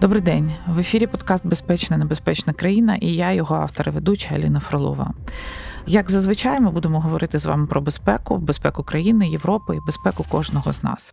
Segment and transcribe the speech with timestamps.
[0.00, 4.60] Добрий день в ефірі подкаст Безпечна небезпечна країна і я, його автор і ведуча Аліна
[4.60, 5.14] Фролова.
[5.86, 10.72] Як зазвичай, ми будемо говорити з вами про безпеку, безпеку країни, Європи і безпеку кожного
[10.72, 11.12] з нас.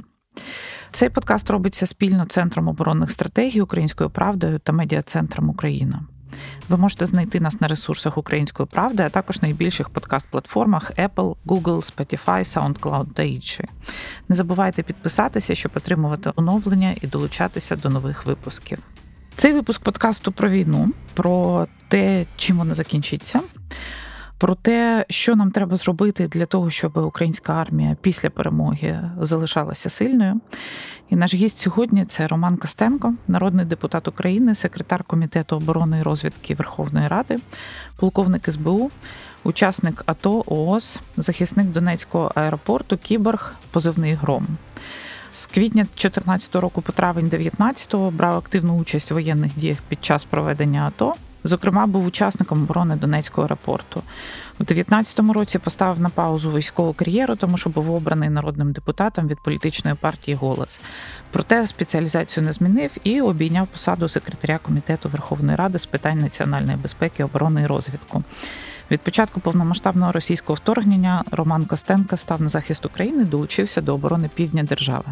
[0.91, 6.01] Цей подкаст робиться спільно Центром оборонних стратегій Українською правдою та медіа-центром Україна.
[6.69, 12.25] Ви можете знайти нас на ресурсах Української правди, а також найбільших подкаст-платформах Apple, Google, Spotify,
[12.25, 13.63] SoundCloud та інші.
[14.29, 18.79] Не забувайте підписатися, щоб отримувати оновлення і долучатися до нових випусків.
[19.35, 23.41] Цей випуск подкасту про війну, про те, чим вона закінчиться
[24.37, 30.41] про те, що нам треба зробити для того, щоб українська армія після перемоги залишалася сильною.
[31.09, 36.55] І наш гість сьогодні це Роман Костенко, народний депутат України, секретар комітету оборони і розвідки
[36.55, 37.37] Верховної Ради,
[37.97, 38.91] полковник СБУ,
[39.43, 44.47] учасник АТО ООС, захисник Донецького аеропорту, Кіборг, позивний гром.
[45.29, 50.25] З квітня 2014 року по травень 2019 брав активну участь у воєнних діях під час
[50.25, 51.15] проведення АТО.
[51.47, 54.01] Зокрема, був учасником оборони Донецького аеропорту.
[54.59, 59.39] У 2019 році поставив на паузу військову кар'єру, тому що був обраний народним депутатом від
[59.39, 60.79] політичної партії Голос.
[61.31, 67.23] Проте спеціалізацію не змінив і обійняв посаду секретаря комітету Верховної Ради з питань національної безпеки,
[67.23, 68.23] оборони і розвідку.
[68.91, 74.63] Від початку повномасштабного російського вторгнення Роман Костенко став на захист України, долучився до оборони півдня
[74.63, 75.05] держави.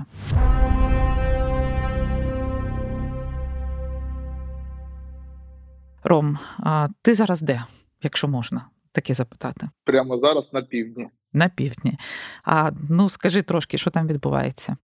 [6.04, 7.64] Ром, а ти зараз де,
[8.04, 9.70] якщо можна таке запитати?
[9.84, 11.08] Прямо зараз на півдні.
[11.34, 11.98] На півдні.
[12.44, 14.78] А ну скажи трошки, що там відбувається?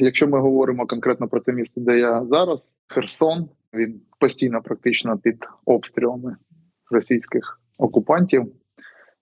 [0.00, 5.44] Якщо ми говоримо конкретно про те місце, де я зараз, Херсон, він постійно практично під
[5.64, 6.36] обстрілами
[6.90, 8.52] російських окупантів.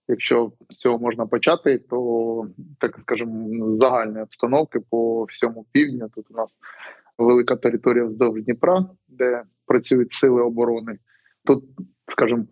[0.07, 2.47] Якщо з цього можна почати, то
[2.79, 6.09] так скажемо, загальні обстановки по всьому півдню.
[6.15, 6.49] Тут у нас
[7.17, 10.97] велика територія вздовж Дніпра, де працюють сили оборони.
[11.45, 11.63] Тут,
[12.07, 12.45] скажімо,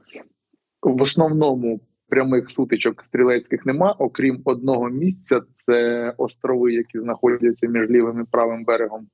[0.82, 5.42] в основному прямих сутичок стрілецьких нема, окрім одного місця.
[5.66, 9.08] Це острови, які знаходяться між лівим і правим берегом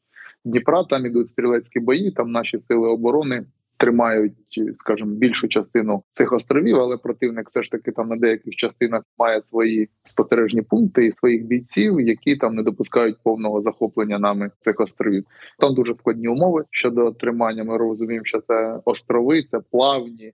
[0.45, 0.83] Дніпра.
[0.83, 2.11] Там ідуть стрілецькі бої.
[2.11, 3.45] Там наші сили оборони
[3.79, 4.33] тримають,
[4.73, 9.41] скажімо, більшу частину цих островів, але противник все ж таки там на деяких частинах має
[9.41, 15.25] свої спостережні пункти і своїх бійців, які там не допускають повного захоплення нами цих островів.
[15.59, 17.63] Там дуже складні умови щодо тримання.
[17.63, 20.33] Ми розуміємо, що це острови, це плавні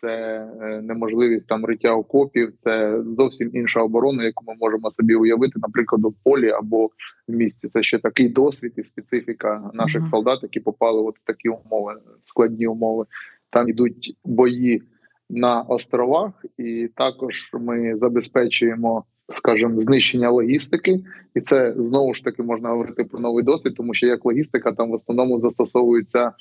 [0.00, 0.08] це
[0.60, 6.04] е, неможливість там риття окопів, це зовсім інша оборона, яку ми можемо собі уявити, наприклад,
[6.04, 6.86] у полі або
[7.28, 7.68] в місті.
[7.68, 10.10] Це ще такий досвід і специфіка наших mm-hmm.
[10.10, 13.04] солдат, які попали от в такі умови, складні умови.
[13.50, 14.82] Там йдуть бої
[15.30, 19.04] на островах, і також ми забезпечуємо.
[19.28, 21.00] Скажімо, знищення логістики,
[21.34, 24.90] і це знову ж таки можна говорити про новий досвід, тому що як логістика там
[24.90, 26.32] в основному застосовуються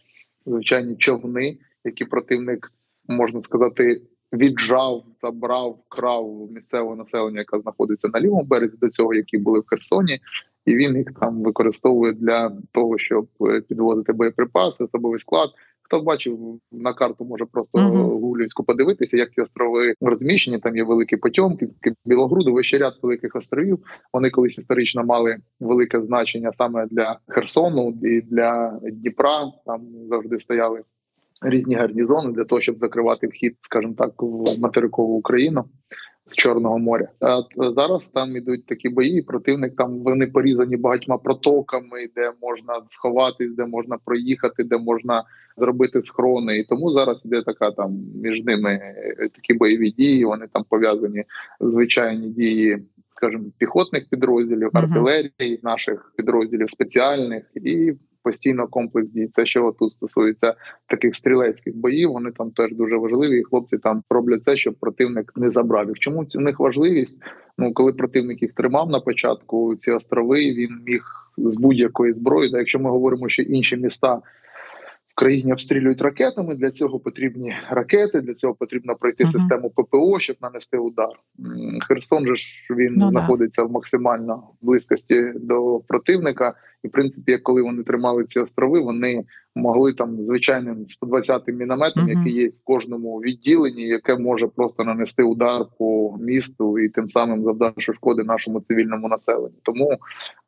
[0.46, 2.72] звичайні човни, які противник
[3.08, 4.02] можна сказати,
[4.34, 9.66] віджав, забрав, вкрав місцеве населення, яке знаходиться на лівому березі до цього, які були в
[9.68, 10.20] Херсоні,
[10.66, 15.50] і він їх там використовує для того, щоб е, підвозити боєприпаси, особовий склад.
[15.82, 18.20] Хто бачив на карту, може просто uh-huh.
[18.20, 20.60] гуглівську подивитися, як ці острови розміщені.
[20.60, 21.70] Там є великі потьомки,
[22.06, 23.80] Білогрудовий ще ряд великих островів.
[24.14, 29.52] Вони колись історично мали велике значення саме для Херсону і для Дніпра.
[29.66, 30.82] Там завжди стояли
[31.44, 35.66] різні гарнізони для того, щоб закривати вхід, скажімо так, в материкову Україну
[36.26, 37.08] з Чорного моря.
[37.20, 37.42] А
[37.72, 39.22] зараз там ідуть такі бої.
[39.22, 45.24] Противник там вони порізані багатьма протоками, де можна сховатись, де можна проїхати, де можна
[45.58, 46.58] зробити схорони.
[46.58, 50.26] І тому зараз іде така там між ними е, такі бойові дії.
[50.26, 51.24] Вони там пов'язані
[51.60, 52.78] звичайні дії.
[53.18, 57.94] Скажімо, піхотних підрозділів, артилерії, наших підрозділів спеціальних і
[58.26, 59.30] постійно комплекс дій.
[59.36, 60.54] Те, що тут стосується
[60.88, 63.40] таких стрілецьких боїв, вони там теж дуже важливі.
[63.40, 66.00] і Хлопці там роблять це, щоб противник не забрав їх.
[66.00, 67.18] Чому у них важливість?
[67.58, 71.04] Ну коли противник їх тримав на початку, ці острови він міг
[71.38, 72.52] з будь-якої зброї.
[72.52, 74.22] Та якщо ми говоримо, що інші міста
[75.16, 76.56] країні обстрілюють ракетами.
[76.56, 78.22] Для цього потрібні ракети.
[78.22, 79.32] Для цього потрібно пройти uh-huh.
[79.32, 81.10] систему ППО, щоб нанести удар.
[81.88, 83.68] Херсон же ж він ну, знаходиться да.
[83.68, 86.54] в максимально близькості до противника.
[86.86, 89.24] І в принципі, коли вони тримали ці острови, вони
[89.56, 92.18] могли там звичайним 120-м мінометом, uh-huh.
[92.18, 97.44] який є в кожному відділенні, яке може просто нанести удар по місту і тим самим
[97.44, 99.56] завдавши шкоди нашому цивільному населенню.
[99.64, 99.98] Тому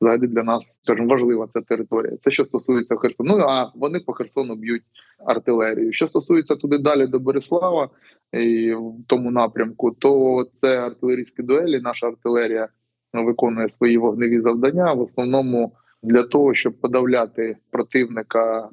[0.01, 2.17] взагалі для нас скажімо, важлива ця територія.
[2.21, 3.37] Це що стосується Херсону.
[3.37, 4.83] Ну а вони по Херсону б'ють
[5.25, 5.93] артилерію.
[5.93, 7.89] Що стосується туди далі до Борислава
[8.33, 11.81] і в тому напрямку, то це артилерійські дуелі.
[11.81, 12.67] Наша артилерія
[13.13, 14.93] виконує свої вогневі завдання.
[14.93, 15.71] В основному
[16.03, 18.69] для того, щоб подавляти противника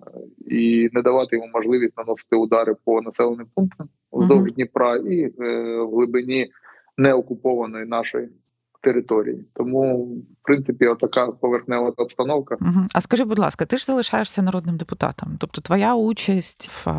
[0.46, 4.54] і не давати йому можливість наносити удари по населеним пунктам вздовж mm-hmm.
[4.54, 5.30] Дніпра і е,
[5.82, 6.46] в глибині
[6.96, 8.28] неокупованої нашої
[8.84, 9.44] території.
[9.54, 12.56] Тому, в принципі, отака поверхнева обстановка.
[12.60, 12.86] Угу.
[12.92, 15.36] А скажи, будь ласка, ти ж залишаєшся народним депутатом?
[15.40, 16.92] Тобто, твоя участь в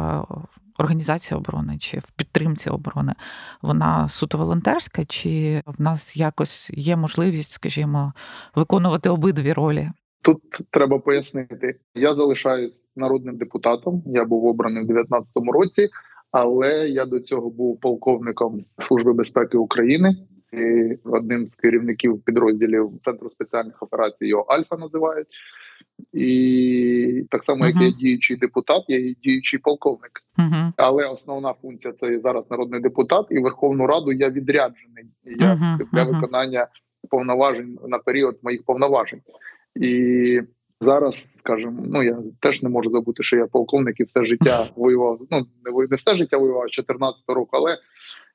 [0.77, 3.13] організації оборони чи в підтримці оборони,
[3.61, 8.13] вона суто волонтерська, чи в нас якось є можливість, скажімо,
[8.55, 9.89] виконувати обидві ролі?
[10.25, 10.41] Тут
[10.71, 11.79] треба пояснити.
[11.95, 14.03] Я залишаюсь народним депутатом.
[14.05, 15.89] Я був обраний в 2019 році,
[16.31, 20.15] але я до цього був полковником Служби безпеки України
[20.53, 25.27] і одним з керівників підрозділів Центру спеціальних операцій його Альфа називають.
[26.13, 27.83] І так само, як uh-huh.
[27.83, 30.11] я діючий депутат, я і діючий полковник.
[30.37, 30.71] Uh-huh.
[30.77, 35.89] Але основна функція це зараз народний депутат, і Верховну Раду я відряджений я uh-huh.
[35.93, 36.67] для виконання
[37.09, 39.21] повноважень на період моїх повноважень.
[39.75, 40.41] І
[40.81, 45.21] зараз, скажімо, ну я теж не можу забути, що я полковник і все життя воював.
[45.31, 47.77] Ну не не все життя воював 14 року, але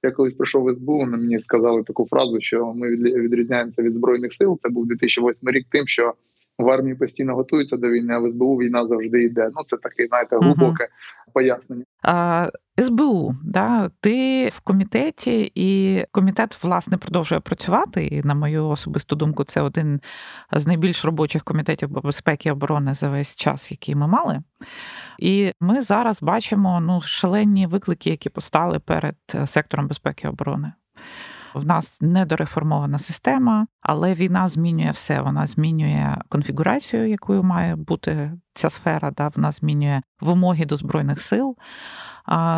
[0.03, 4.59] я колись прийшов в СБУ, мені сказали таку фразу, що ми відрізняємося від збройних сил.
[4.63, 6.15] Це був 2008 рік, тим, що
[6.63, 9.51] в армії постійно готуються до війни, а в СБУ війна завжди йде.
[9.57, 11.33] Ну це таке, знаєте, глибоке uh-huh.
[11.33, 11.85] пояснення.
[12.03, 18.07] А, СБУ, да, ти в комітеті, і комітет власне продовжує працювати.
[18.07, 20.01] І на мою особисту думку, це один
[20.53, 24.43] з найбільш робочих комітетів безпеки і оборони за весь час, який ми мали.
[25.19, 29.17] І ми зараз бачимо ну шалені виклики, які постали перед
[29.47, 30.73] сектором безпеки і оборони.
[31.55, 35.21] В нас недореформована система, але війна змінює все.
[35.21, 39.11] Вона змінює конфігурацію, якою має бути ця сфера.
[39.11, 41.57] Да, Вона змінює вимоги до збройних сил.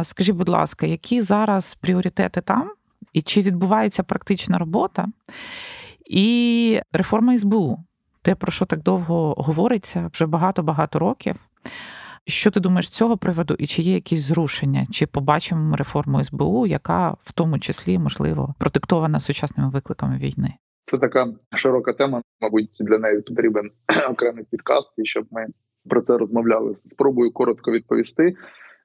[0.02, 2.70] Скажіть, будь ласка, які зараз пріоритети там,
[3.12, 5.06] і чи відбувається практична робота?
[6.06, 7.78] І реформа СБУ,
[8.22, 11.36] те, про що так довго говориться, вже багато-багато років.
[12.26, 14.86] Що ти думаєш з цього приводу, і чи є якісь зрушення?
[14.90, 20.54] Чи побачимо реформу СБУ, яка в тому числі можливо продиктована сучасними викликами війни?
[20.90, 21.26] Це така
[21.56, 22.22] широка тема.
[22.40, 23.70] Мабуть, для неї потрібен
[24.10, 25.46] окремий підкаст, і щоб ми
[25.88, 26.76] про це розмовляли.
[26.86, 28.36] Спробую коротко відповісти.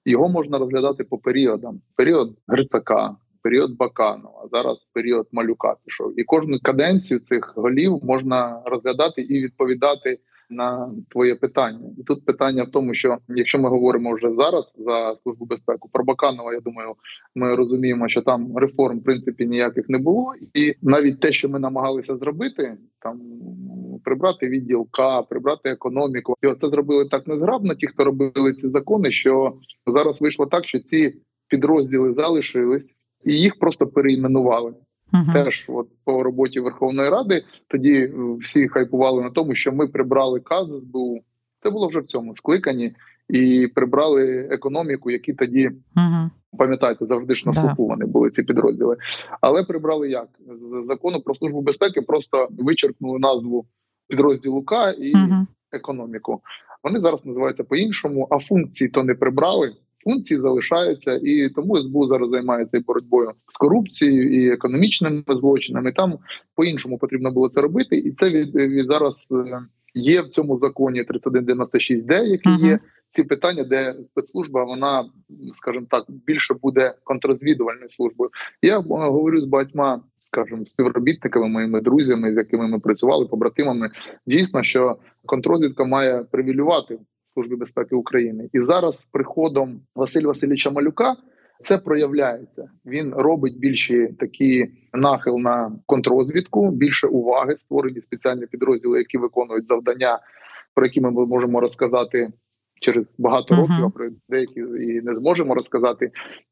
[0.05, 6.19] Його можна розглядати по періодам: період Грицака, період Баканова, зараз період малюка пішов.
[6.19, 12.63] І кожну каденцію цих голів можна розглядати і відповідати на твоє питання, і тут питання
[12.63, 16.93] в тому, що якщо ми говоримо вже зараз за службу безпеку про Баканова, я думаю,
[17.35, 21.59] ми розуміємо, що там реформ в принципі ніяких не було, і навіть те, що ми
[21.59, 23.21] намагалися зробити, там
[24.03, 27.75] прибрати відділ К, прибрати економіку, і ось це зробили так незграбно.
[27.75, 29.53] Ті, хто робили ці закони, що
[29.87, 34.73] зараз вийшло так, що ці підрозділи залишились, і їх просто переіменували.
[35.13, 35.33] Uh-huh.
[35.33, 38.11] Теж от по роботі Верховної Ради тоді е,
[38.41, 41.19] всі хайпували на тому, що ми прибрали КАЗ СБУ.
[41.63, 42.91] Це було вже в цьому скликанні,
[43.29, 46.29] і прибрали економіку, які тоді uh-huh.
[46.57, 48.07] пам'ятаєте, завжди ж на слуху uh-huh.
[48.07, 48.97] були ці підрозділи.
[49.41, 53.65] Але прибрали як з закону про службу безпеки, просто вичеркнули назву
[54.07, 55.13] підрозділу К і
[55.71, 56.41] економіку.
[56.83, 59.73] Вони зараз називаються по-іншому, а функції то не прибрали
[60.07, 65.91] функції залишаються, і тому СБУ зараз займається і боротьбою з корупцією і економічними злочинами.
[65.91, 66.17] Там
[66.55, 69.59] по іншому потрібно було це робити, і це від, від зараз е,
[69.93, 72.65] є в цьому законі 3196 д який uh-huh.
[72.65, 72.79] є.
[73.11, 75.05] Ці питання, де спецслужба, вона,
[75.53, 78.29] скажімо так, більше буде контрозвідувальною службою.
[78.61, 83.89] Я говорю з багатьма, скажімо, співробітниками, моїми друзями, з якими ми працювали, побратимами.
[84.25, 86.99] Дійсно, що контрозвідка має привілювати
[87.37, 88.49] Служби безпеки України.
[88.53, 91.15] І зараз з приходом Василь Васильовича Малюка
[91.63, 92.69] це проявляється.
[92.85, 100.19] Він робить більші такі нахил на контрозвідку, більше уваги, створені спеціальні підрозділи, які виконують завдання,
[100.75, 102.27] про які ми можемо розказати
[102.79, 103.57] через багато uh-huh.
[103.57, 106.11] років, а про деякі і не зможемо розказати.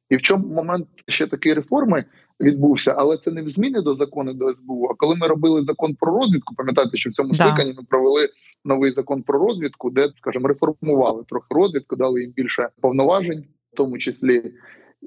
[0.09, 2.05] І в чому момент ще такі реформи
[2.41, 4.87] відбувся, але це не в зміни до закону до СБУ.
[4.91, 8.29] А коли ми робили закон про розвідку, пам'ятаєте, що в цьому скликанні ми провели
[8.65, 13.97] новий закон про розвідку, де, скажімо, реформували трохи розвідку, дали їм більше повноважень, в тому
[13.97, 14.53] числі.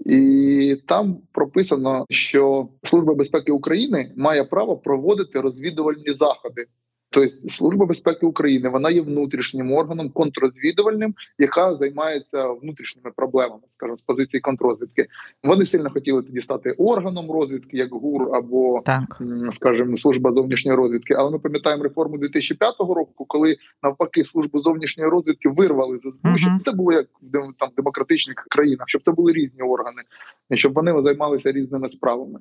[0.07, 6.67] І там прописано, що служба безпеки України має право проводити розвідувальні заходи
[7.11, 14.03] Тобто служба безпеки України вона є внутрішнім органом контррозвідувальним, яка займається внутрішніми проблемами, скажімо, з
[14.03, 15.07] позиції контррозвідки.
[15.45, 19.21] Вони сильно хотіли тоді стати органом розвідки, як ГУР або так.
[19.53, 21.15] скажімо, служба зовнішньої розвідки.
[21.15, 26.53] Але ми пам'ятаємо реформу 2005 року, коли навпаки службу зовнішньої розвідки вирвали з СБУ, щоб
[26.63, 30.03] це було як в там демократичних країнах, щоб це були різні органи,
[30.55, 32.41] щоб вони займалися різними справами.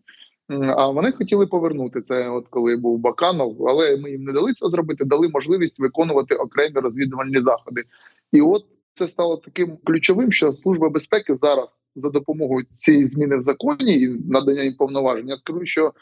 [0.49, 4.67] А вони хотіли повернути це, от коли був Баканов, але ми їм не дали це
[4.67, 7.83] зробити, дали можливість виконувати окремі розвідувальні заходи.
[8.31, 13.41] І от це стало таким ключовим, що служба безпеки зараз за допомогою цієї зміни в
[13.41, 15.27] законі і надання їм повноважень.
[15.27, 15.93] Я скажу, що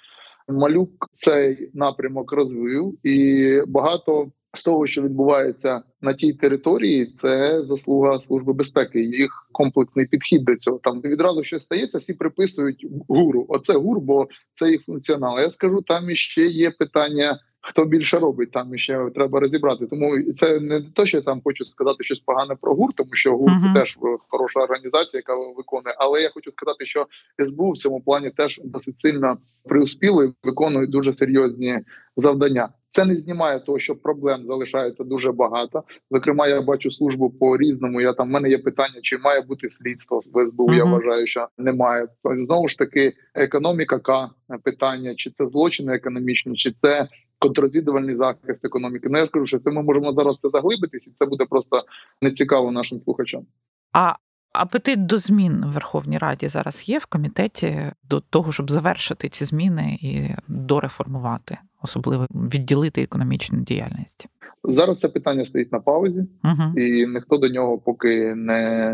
[0.48, 8.19] малюк цей напрямок розвив, і багато з того, що відбувається на тій території, це заслуга
[8.19, 9.01] служби безпеки.
[9.01, 10.79] Їх комплексний підхід до цього.
[10.83, 13.45] Там відразу щось стається, всі приписують гуру.
[13.50, 15.39] Оце гур, бо це їх функціонал.
[15.39, 17.39] Я скажу, там іще є питання.
[17.67, 19.88] Хто більше робить, там ще треба розібрати.
[19.88, 23.38] Тому це не те, що я там хочу сказати щось погане про ГУР, тому що
[23.38, 23.62] ГУР uh-huh.
[23.74, 23.97] це теж
[24.27, 25.95] хороша організація, яка виконує.
[25.97, 27.07] Але я хочу сказати, що
[27.47, 31.79] СБУ в цьому плані теж досить сильно приуспіло і виконує дуже серйозні
[32.17, 32.69] завдання.
[32.96, 35.84] Це не знімає того, що проблем залишається дуже багато.
[36.12, 38.02] Зокрема, я бачу службу по різному.
[38.02, 40.70] Я там в мене є питання, чи має бути слідство в СБУ.
[40.70, 40.75] Uh-huh.
[40.75, 42.08] Я вважаю, що немає.
[42.24, 44.30] Знову ж таки, економіка К
[44.64, 47.08] питання, чи це злочини економічні, чи це
[47.40, 49.08] контррозвідувальний захист економіки.
[49.12, 51.84] Ну я скажу, що це ми можемо зараз це заглибитись, і це буде просто
[52.22, 53.46] нецікаво нашим слухачам.
[53.94, 54.14] А
[54.59, 59.45] апетит до змін в Верховній Раді зараз є в комітеті до того, щоб завершити ці
[59.45, 64.27] зміни і дореформувати, особливо відділити економічну діяльність.
[64.63, 66.79] Зараз це питання стоїть на паузі, угу.
[66.79, 68.93] і ніхто до нього поки не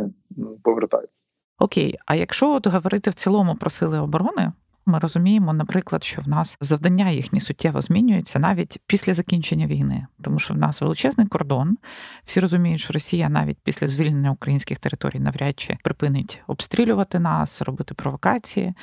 [0.64, 1.22] повертається.
[1.60, 4.52] Окей, а якщо от говорити в цілому про сили оборони,
[4.86, 10.40] ми розуміємо, наприклад, що в нас завдання їхні суттєво змінюються навіть після закінчення війни, тому
[10.40, 11.78] що в нас величезний кордон.
[12.26, 17.94] Всі розуміють, що Росія навіть після звільнення українських територій навряд чи припинить обстрілювати нас, робити
[17.94, 18.74] провокації.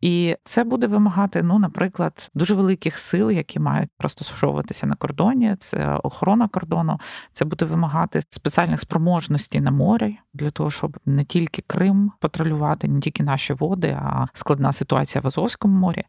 [0.00, 5.56] І це буде вимагати, ну, наприклад, дуже великих сил, які мають пристосовуватися на кордоні.
[5.60, 7.00] Це охорона кордону,
[7.32, 13.00] це буде вимагати спеціальних спроможностей на морі для того, щоб не тільки Крим патрулювати, не
[13.00, 15.41] тільки наші води, а складна ситуація в Азов.
[15.42, 16.04] Азовському морі.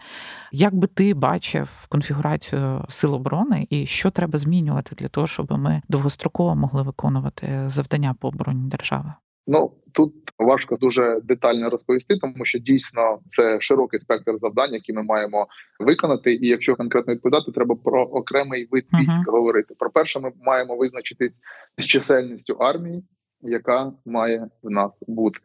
[0.52, 5.82] Як би ти бачив конфігурацію сил оборони і що треба змінювати для того, щоб ми
[5.90, 9.14] довгостроково могли виконувати завдання по обороні держави?
[9.48, 15.04] Ну тут важко дуже детально розповісти, тому що дійсно це широкий спектр завдань, які ми
[15.04, 15.48] маємо
[15.80, 16.34] виконати.
[16.34, 19.32] І якщо конкретно відповідати, треба про окремий вид військ uh-huh.
[19.32, 19.76] говорити.
[19.80, 21.34] Про перше, ми маємо визначитись
[21.78, 23.04] з чисельністю армії,
[23.42, 25.40] яка має в нас бути.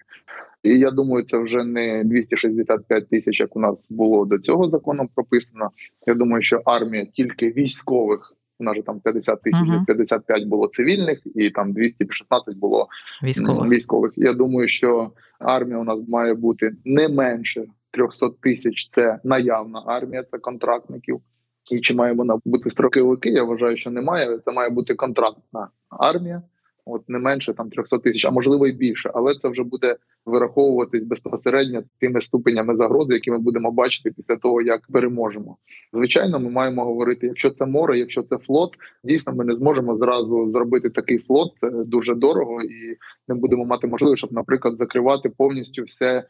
[0.62, 5.09] І я думаю, це вже не 265 тисяч, як у нас було до цього закону
[5.15, 5.71] прописано.
[6.07, 8.35] Я думаю, що армія тільки військових.
[8.61, 9.85] У нас же там 50 тисяч, uh-huh.
[9.85, 12.88] 55 було цивільних, і там 216 було
[13.23, 13.71] військових.
[13.71, 14.12] військових.
[14.17, 18.88] Я думаю, що армія у нас має бути не менше 300 тисяч.
[18.88, 21.21] Це наявна армія, це контрактників.
[21.71, 23.31] І чи має вона бути строковики?
[23.31, 24.38] Я вважаю, що немає.
[24.45, 26.43] Це має бути контрактна армія
[26.88, 31.02] от не менше там 300 тисяч, а можливо і більше, але це вже буде вираховуватись
[31.02, 35.57] безпосередньо тими ступенями загрози, які ми будемо бачити після того, як переможемо.
[35.92, 38.71] Звичайно, ми маємо говорити, якщо це море, якщо це флот,
[39.04, 42.97] дійсно ми не зможемо зразу зробити такий флот дуже дорого, і
[43.28, 46.25] не будемо мати можливість, щоб, наприклад, закривати повністю все.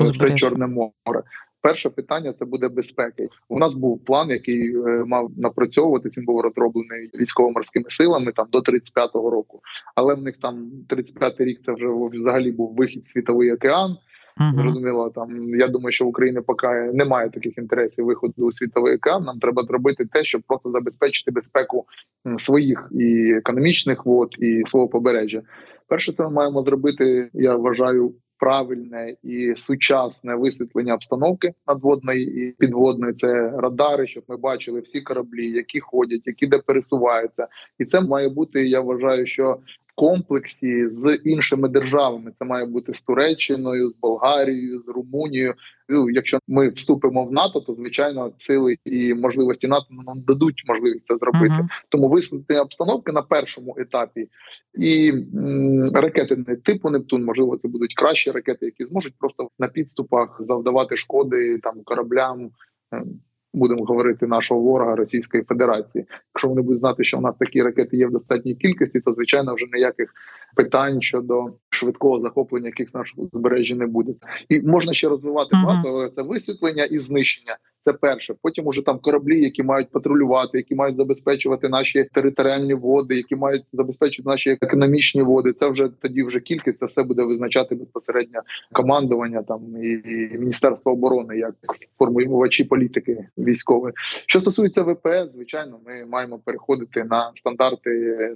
[0.00, 1.22] Все чорне море
[1.62, 3.28] Перше питання це буде безпеки.
[3.48, 6.20] У нас був план, який е, мав напрацьовуватися.
[6.20, 9.60] Він був розроблений військово-морськими силами там до 35-го року.
[9.94, 13.96] Але в них там 35-й рік це вже взагалі був вихід в світовий океан.
[14.40, 14.62] Uh-huh.
[14.62, 19.24] Зрозуміло, там я думаю, що в Україні поки немає таких інтересів виходу у світовий океан.
[19.24, 21.84] Нам треба зробити те, щоб просто забезпечити безпеку
[22.38, 25.42] своїх і економічних вод і свого побережжя.
[25.88, 27.30] Перше, це ми маємо зробити.
[27.32, 33.14] Я вважаю правильне і сучасне висвітлення обстановки надводної і підводної.
[33.14, 38.28] Це радари, щоб ми бачили всі кораблі, які ходять, які де пересуваються, і це має
[38.28, 38.68] бути.
[38.68, 39.58] Я вважаю, що
[40.00, 42.32] комплексі з іншими державами.
[42.38, 45.54] Це має бути з Туреччиною, з Болгарією, з Румунією.
[45.88, 51.06] Ну, якщо ми вступимо в НАТО, то звичайно сили і можливості НАТО нам дадуть можливість
[51.06, 51.54] це зробити.
[51.54, 51.68] Uh-huh.
[51.88, 54.28] Тому висвітлення обстановки на першому етапі
[54.78, 59.68] і м, ракети не типу Нептун, можливо, це будуть кращі ракети, які зможуть просто на
[59.68, 62.50] підступах завдавати шкоди там кораблям
[63.54, 66.04] будемо говорити нашого ворога Російської Федерації.
[66.34, 69.54] Якщо вони будуть знати, що у нас такі ракети є в достатній кількості, то звичайно
[69.54, 70.14] вже ніяких
[70.56, 74.12] питань щодо швидкого захоплення якихось наших узбережжя не буде.
[74.48, 77.56] І можна ще розвивати багато, але це висвітлення і знищення.
[77.84, 78.34] Це перше.
[78.42, 83.62] Потім уже там кораблі, які мають патрулювати, які мають забезпечувати наші територіальні води, які мають
[83.72, 85.52] забезпечувати наші економічні води.
[85.52, 88.40] Це вже тоді вже кількість це все буде визначати безпосередньо
[88.72, 90.02] командування там і,
[90.38, 91.54] міністерство оборони як
[91.98, 93.94] формулювачі політики військової.
[94.26, 97.90] Що стосується ВПС, звичайно, ми маємо переходити на стандарти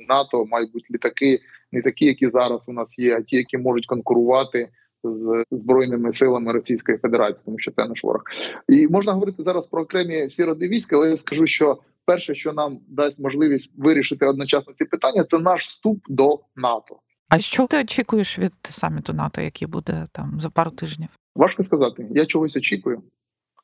[0.08, 1.38] НАТО, мають бути літаки,
[1.74, 4.68] не такі, які зараз у нас є, а ті, які можуть конкурувати
[5.04, 8.22] з збройними силами Російської Федерації, тому що це наш ворог,
[8.68, 12.78] і можна говорити зараз про окремі сіроди війська, але я скажу, що перше, що нам
[12.88, 16.96] дасть можливість вирішити одночасно ці питання, це наш вступ до НАТО.
[17.28, 21.08] А що ти очікуєш від саміту НАТО, який буде там за пару тижнів?
[21.36, 22.06] Важко сказати.
[22.10, 23.02] Я чогось очікую,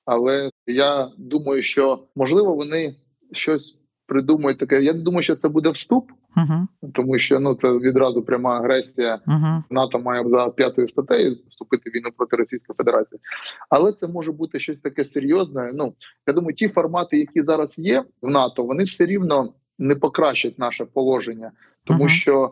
[0.05, 2.97] але я думаю, що можливо вони
[3.33, 4.81] щось придумають таке.
[4.81, 6.91] Я думаю, що це буде вступ, угу.
[6.95, 9.21] тому що ну це відразу пряма агресія.
[9.27, 9.65] Угу.
[9.71, 13.21] НАТО має за п'ятою статтею вступити в війну проти Російської Федерації,
[13.69, 15.71] але це може бути щось таке серйозне.
[15.75, 15.95] Ну
[16.27, 20.85] я думаю, ті формати, які зараз є в НАТО, вони все рівно не покращать наше
[20.85, 21.53] положення,
[21.85, 22.09] тому угу.
[22.09, 22.51] що.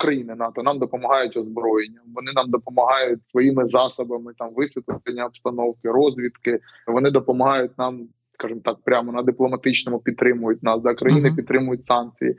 [0.00, 2.04] країни НАТО нам допомагають озброєнням.
[2.14, 6.60] Вони нам допомагають своїми засобами там висвітлення обстановки, розвідки.
[6.86, 8.08] Вони допомагають нам
[8.38, 11.36] скажімо так, прямо на дипломатичному підтримують нас, да країни uh-huh.
[11.36, 12.36] підтримують санкції.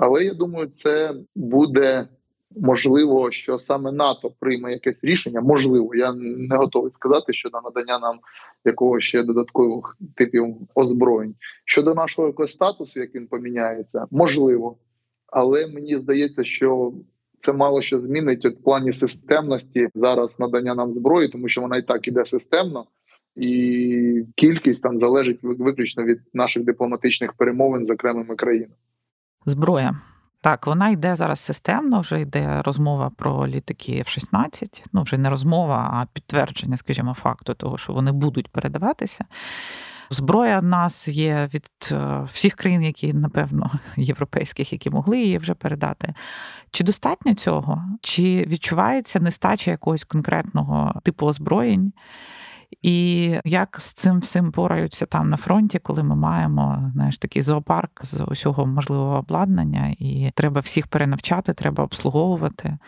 [0.00, 2.08] Але я думаю, це буде
[2.56, 5.40] можливо, що саме НАТО прийме якесь рішення.
[5.40, 8.18] Можливо, я не готовий сказати щодо надання нам
[8.64, 14.76] якогось ще додаткових типів озброєнь щодо нашого якогось статусу, як він поміняється, можливо,
[15.26, 16.92] але мені здається, що.
[17.42, 21.76] Це мало що змінить от в плані системності зараз надання нам зброї, тому що вона
[21.76, 22.84] і так іде системно
[23.36, 28.74] і кількість там залежить виключно від наших дипломатичних перемовин з окремими країнами.
[29.46, 29.96] Зброя.
[30.42, 34.82] Так, вона йде зараз системно, вже йде розмова про літаки F-16.
[34.92, 39.24] Ну, вже не розмова, а підтвердження, скажімо, факту того, що вони будуть передаватися.
[40.10, 45.54] Зброя в нас є від е, всіх країн, які, напевно, європейських, які могли її вже
[45.54, 46.14] передати.
[46.70, 47.84] Чи достатньо цього?
[48.00, 51.92] Чи відчувається нестача якогось конкретного типу озброєнь?
[52.82, 58.04] І як з цим всім пораються там на фронті, коли ми маємо знаєш, такий зоопарк
[58.04, 62.78] з усього можливого обладнання, і треба всіх перенавчати, треба обслуговувати.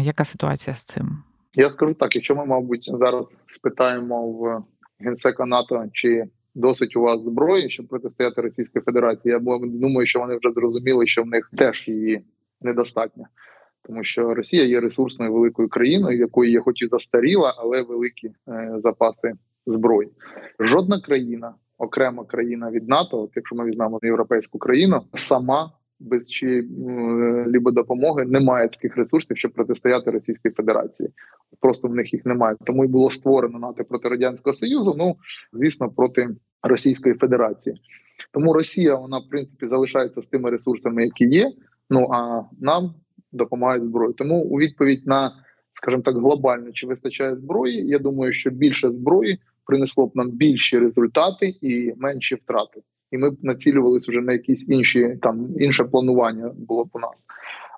[0.00, 1.22] Яка ситуація з цим?
[1.54, 3.24] Я скажу так: якщо ми, мабуть, зараз
[3.54, 4.62] спитаємо в
[5.00, 6.24] генсека НАТО, чи
[6.54, 11.22] досить у вас зброї, щоб протистояти Російській Федерації, я думаю, що вони вже зрозуміли, що
[11.22, 12.24] в них теж її
[12.60, 13.24] недостатньо
[13.86, 18.74] тому що Росія є ресурсною великою країною, якої є, хоч і застаріла, але великі е,
[18.82, 19.32] запаси
[19.66, 20.08] зброї.
[20.60, 26.62] Жодна країна, окрема країна від НАТО, от якщо ми візьмемо європейську країну, сама без чи
[27.46, 31.08] лібо допомоги не має таких ресурсів, щоб протистояти Російській Федерації.
[31.60, 32.56] Просто в них їх немає.
[32.64, 34.94] Тому і було створено НАТО проти радянського союзу.
[34.98, 35.16] Ну
[35.52, 36.28] звісно, проти
[36.62, 37.76] Російської Федерації.
[38.32, 41.52] Тому Росія вона в принципі залишається з тими ресурсами, які є.
[41.90, 42.94] Ну а нам
[43.36, 44.12] допомагають зброю.
[44.12, 45.32] Тому у відповідь на,
[45.74, 47.86] скажімо так, глобально чи вистачає зброї.
[47.86, 52.80] Я думаю, що більше зброї принесло б нам більші результати і менші втрати.
[53.10, 57.14] І ми б націлювалися вже на якісь інші там інше планування було б у нас.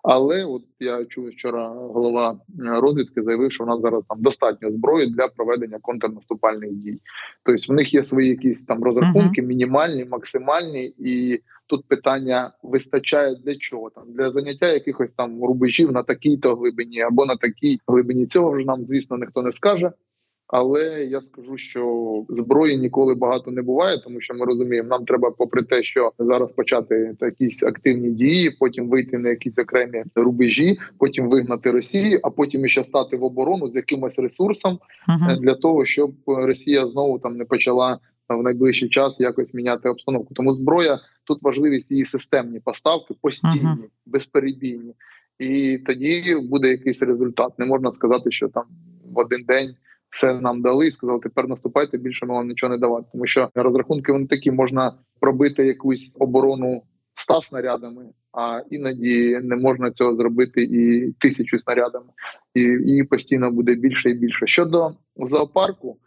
[0.03, 5.11] Але от я чув вчора голова розвідки заявив, що в нас зараз там достатньо зброї
[5.11, 7.01] для проведення контрнаступальних дій.
[7.43, 13.57] Тобто в них є свої якісь там розрахунки, мінімальні, максимальні, і тут питання вистачає для
[13.57, 18.27] чого там для заняття якихось там рубежів на такій-то глибині або на такій глибині.
[18.27, 19.93] Цього вже нам, звісно, ніхто не скаже.
[20.49, 25.31] Але я скажу, що зброї ніколи багато не буває, тому що ми розуміємо, нам треба,
[25.31, 31.31] попри те, що зараз почати якісь активні дії, потім вийти на якісь окремі рубежі, потім
[31.31, 34.79] вигнати Росію, а потім ще стати в оборону з якимось ресурсом
[35.09, 35.41] uh-huh.
[35.41, 37.99] для того, щоб Росія знову там не почала
[38.37, 40.35] в найближчий час якось міняти обстановку.
[40.35, 43.89] Тому зброя тут важливість її системні поставки, постійні, uh-huh.
[44.07, 44.95] безперебійні,
[45.39, 47.59] і тоді буде якийсь результат.
[47.59, 48.65] Не можна сказати, що там
[49.05, 49.75] в один день
[50.11, 53.07] все нам дали і сказали, тепер наступайте більше ми вам нічого не давати.
[53.13, 56.83] Тому що розрахунки вони такі можна пробити якусь оборону
[57.19, 62.07] ста снарядами, а іноді не можна цього зробити і тисячу снарядами,
[62.55, 64.47] і її постійно буде більше і більше.
[64.47, 65.99] Щодо зоопарку,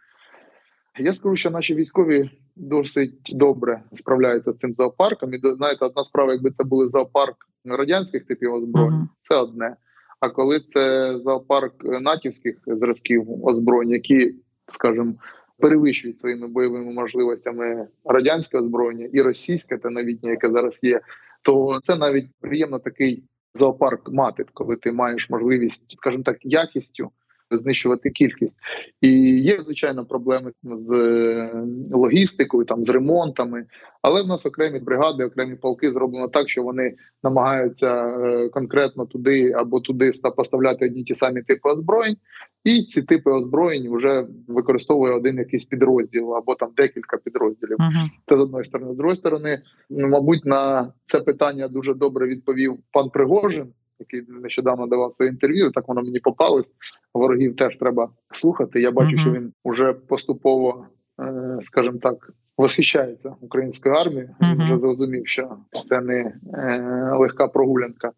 [0.98, 5.34] я скажу, що наші військові досить добре справляються з цим зоопарком.
[5.34, 9.28] І знаєте, одна справа, якби це були зоопарк радянських типів озброєнь, uh-huh.
[9.28, 9.76] це одне.
[10.20, 14.34] А коли це зоопарк натівських зразків озброєнь, які,
[14.68, 15.14] скажімо,
[15.58, 21.00] перевищують своїми бойовими можливостями радянське озброєння і російське та новітнє, яке зараз є,
[21.42, 23.24] то це навіть приємно такий
[23.54, 27.10] зоопарк мати, коли ти маєш можливість, скажімо так, якістю
[27.58, 28.58] знищувати кількість.
[29.00, 29.10] І
[29.40, 31.50] є звичайно проблеми з е,
[31.92, 33.64] логістикою, там з ремонтами.
[34.02, 39.52] Але в нас окремі бригади, окремі полки зроблено так, що вони намагаються е, конкретно туди
[39.52, 42.16] або туди поставляти одні ті самі типи озброєнь,
[42.64, 47.76] і ці типи озброєнь вже використовує один якийсь підрозділ або там декілька підрозділів.
[47.76, 48.08] Uh-huh.
[48.26, 52.78] Це з одної сторони, з другої сторони, ну мабуть, на це питання дуже добре відповів
[52.92, 55.70] пан Пригожин який нещодавно давав своє інтерв'ю.
[55.70, 56.66] Так воно мені попалось.
[57.14, 58.80] Ворогів теж треба слухати.
[58.80, 59.20] Я бачу, uh-huh.
[59.20, 60.86] що він уже поступово,
[61.20, 64.36] е, скажімо так, восхищається українською армією.
[64.40, 64.52] Uh-huh.
[64.52, 65.56] Він вже зрозумів, що
[65.88, 66.80] це не е,
[67.18, 68.12] легка прогулянка,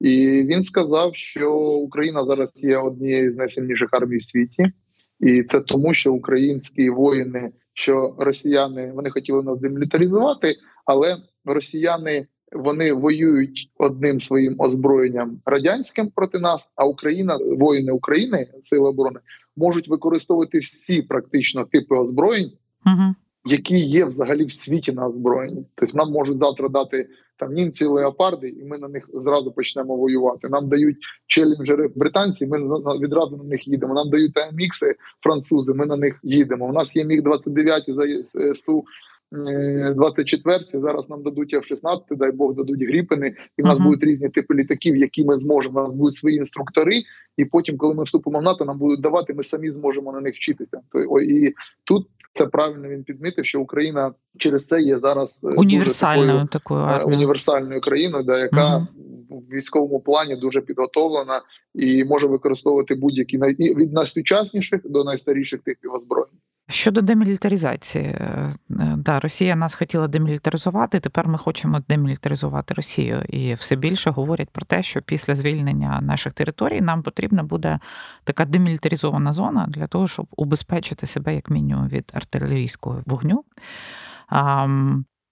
[0.00, 4.72] і він сказав, що Україна зараз є однією з найсильніших армій в світі,
[5.20, 10.54] і це тому, що українські воїни, що росіяни вони хотіли нас демілітаризувати,
[10.84, 16.60] але росіяни вони воюють одним своїм озброєнням радянським проти нас.
[16.76, 19.20] А Україна, воїни України, сили оборони
[19.56, 22.50] можуть використовувати всі практично типи озброєнь,
[22.86, 25.66] uh які є взагалі в світі на озброєнні.
[25.74, 30.48] Тобто нам можуть завтра дати там німці леопарди, і ми на них зразу почнемо воювати.
[30.48, 32.46] Нам дають челенджери британці.
[32.46, 32.58] Ми
[32.98, 33.94] відразу на них їдемо.
[33.94, 35.72] Нам дають АМікси французи.
[35.74, 36.66] Ми на них їдемо.
[36.66, 38.84] У нас є міг 29 за су
[39.32, 43.84] 24 Зараз нам дадуть F-16, дай Бог дадуть гріпини, і в нас uh-huh.
[43.84, 45.80] будуть різні типи літаків, які ми зможемо.
[45.80, 46.92] У нас будуть свої інструктори,
[47.36, 49.34] і потім, коли ми вступимо в НАТО, нам будуть давати.
[49.34, 50.80] Ми самі зможемо на них вчитися.
[50.92, 56.46] То і тут це правильно він підмітив, що Україна через це є зараз е, універсальною
[56.52, 58.86] такою, такою е, універсальною країною, да яка uh-huh.
[59.30, 61.40] в військовому плані дуже підготовлена
[61.74, 66.38] і може використовувати будь-які від найсучасніших до найстаріших типів озброєнь.
[66.70, 68.54] Щодо демілітаризації, е,
[68.96, 71.00] да, Росія нас хотіла демілітаризувати.
[71.00, 76.32] Тепер ми хочемо демілітаризувати Росію, і все більше говорять про те, що після звільнення наших
[76.32, 77.78] територій нам потрібна буде
[78.24, 83.44] така демілітаризована зона для того, щоб убезпечити себе як мінімум від артилерійського вогню.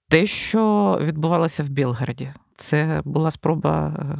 [0.08, 4.18] Те, що відбувалося в Білграді, це була спроба е,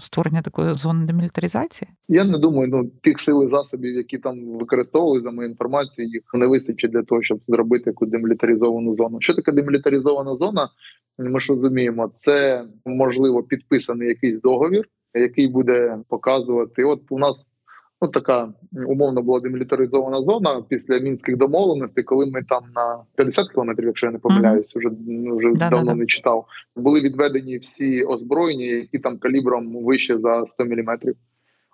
[0.00, 1.90] створення такої зони демілітаризації?
[2.08, 6.22] Я не думаю, ну тих сил і засобів, які там використовували за мою інформацію, їх
[6.34, 9.18] не вистачить для того, щоб зробити яку демілітаризовану зону.
[9.20, 10.68] Що таке демілітаризована зона?
[11.18, 16.84] Ми ж розуміємо, це можливо підписаний якийсь договір, який буде показувати.
[16.84, 17.46] От у нас
[18.02, 18.48] ну така
[18.86, 24.12] умовно була демілітаризована зона після мінських домовленостей, коли ми там на 50 кілометрів, якщо я
[24.12, 24.88] не помиляюсь, вже
[25.36, 26.46] вже да, давно да, не читав.
[26.76, 31.16] Були відведені всі озброєння, які там калібром вище за 100 міліметрів.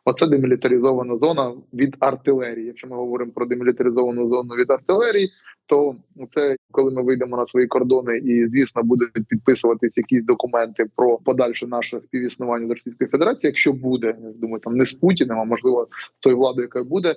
[0.09, 2.67] Оце демілітаризована зона від артилерії.
[2.67, 5.29] Якщо ми говоримо про демілітаризовану зону від артилерії,
[5.67, 5.97] то
[6.35, 11.67] це коли ми вийдемо на свої кордони, і звісно будуть підписуватись якісь документи про подальше
[11.67, 13.53] наше співіснування з Російською Федерацією.
[13.53, 15.89] Якщо буде, я думаю, там не з Путіним, а можливо
[16.21, 17.15] з тою владою, яка буде,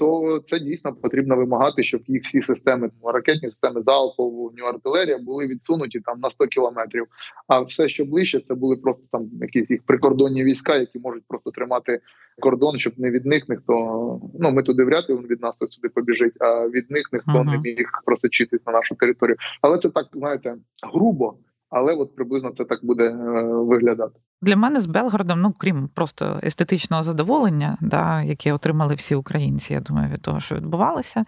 [0.00, 6.00] то це дійсно потрібно вимагати, щоб їх всі системи, ракетні системи залпового артилерія були відсунуті
[6.00, 7.06] там на 100 кілометрів.
[7.48, 11.50] А все, що ближче, це були просто там якісь їх прикордонні війська, які можуть просто
[11.50, 12.00] тримати
[12.40, 13.74] кордон, щоб не від них ніхто
[14.40, 17.50] ну ми туди вряд ли він від нас сюди побіжить, а від них ніхто uh-huh.
[17.50, 19.36] не міг просочитись на нашу територію.
[19.62, 20.56] Але це так знаєте
[20.92, 21.34] грубо
[21.70, 24.20] але от приблизно це так буде е, виглядати.
[24.42, 29.80] Для мене з Белгородом, ну крім просто естетичного задоволення, да, яке отримали всі українці, я
[29.80, 31.24] думаю, від того, що відбувалося,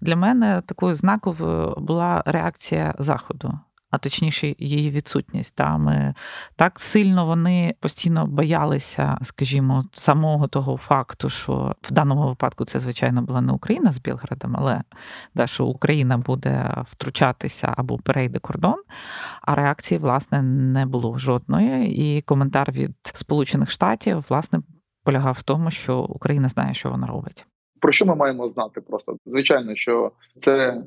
[0.00, 3.58] для мене такою знаковою була реакція заходу
[3.90, 5.56] а точніше, її відсутність.
[5.56, 6.14] Та ми
[6.56, 13.22] так сильно вони постійно боялися, скажімо, самого того факту, що в даному випадку це звичайно
[13.22, 14.82] була не Україна з Білградом, але
[15.34, 18.82] да, що Україна буде втручатися або перейде кордон.
[19.42, 21.96] А реакції, власне, не було жодної.
[21.96, 24.60] І коментар від Сполучених Штатів власне
[25.04, 27.46] полягав в тому, що Україна знає, що вона робить.
[27.80, 28.80] Про що ми маємо знати?
[28.80, 30.82] Просто звичайно, що це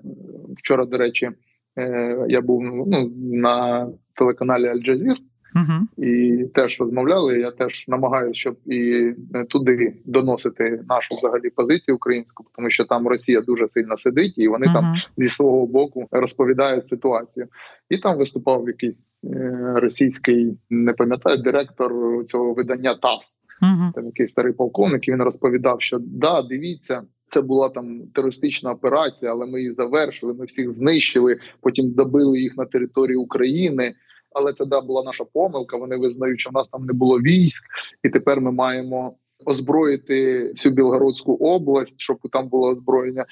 [0.57, 1.31] вчора, до речі.
[1.77, 5.15] Е, я був ну, на телеканалі Аль-Джазір
[5.55, 6.03] uh-huh.
[6.05, 7.39] і теж розмовляли.
[7.39, 9.11] Я теж намагаюся, щоб і
[9.49, 14.67] туди доносити нашу взагалі позицію українську, тому що там Росія дуже сильно сидить, і вони
[14.67, 14.73] uh-huh.
[14.73, 17.47] там зі свого боку розповідають ситуацію.
[17.89, 21.91] І там виступав якийсь е, російський, не пам'ятаю, директор
[22.25, 23.35] цього видання ТАСС.
[23.61, 23.93] Uh-huh.
[23.93, 25.07] Там якийсь старий полковник.
[25.07, 27.01] і Він розповідав, що да, дивіться.
[27.29, 30.33] Це була там терористична операція, але ми її завершили.
[30.33, 31.37] Ми всіх знищили.
[31.61, 33.93] Потім добили їх на території України.
[34.31, 35.77] Але це да була наша помилка.
[35.77, 37.63] Вони визнають, що в нас там не було військ,
[38.03, 39.15] і тепер ми маємо
[39.45, 43.25] озброїти всю Білгородську область, щоб там було озброєння.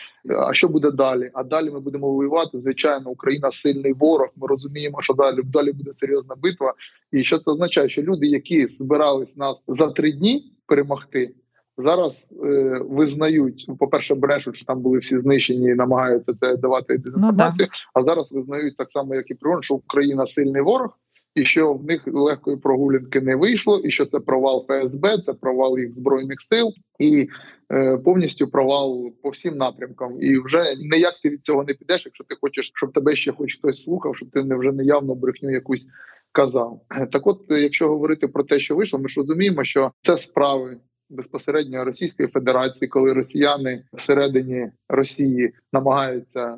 [0.48, 1.30] А що буде далі?
[1.34, 2.60] А далі ми будемо воювати.
[2.60, 4.30] Звичайно, Україна сильний ворог.
[4.36, 6.74] Ми розуміємо, що далі далі буде серйозна битва.
[7.12, 11.34] І що це означає, що люди, які збирались нас за три дні перемогти.
[11.78, 16.98] Зараз е, визнають, по перше, брешуть, що там були всі знищені і намагаються це давати
[16.98, 17.68] дезінформацію.
[17.72, 18.02] Ну, да.
[18.02, 20.98] А зараз визнають так само, як і Пригон, що Україна сильний ворог,
[21.36, 25.80] і що в них легкої прогулянки не вийшло, і що це провал ФСБ, це провал
[25.80, 27.28] їх збройних сил і
[27.74, 30.22] е, повністю провал по всім напрямкам.
[30.22, 33.58] І вже ніяк ти від цього не підеш, якщо ти хочеш, щоб тебе ще хоч
[33.58, 35.88] хтось слухав, щоб ти не вже неявно брехню якусь
[36.32, 36.82] казав.
[37.12, 40.78] Так, от, якщо говорити про те, що вийшло, ми ж розуміємо, що це справи
[41.10, 46.58] безпосередньо Російської Федерації, коли росіяни всередині Росії намагаються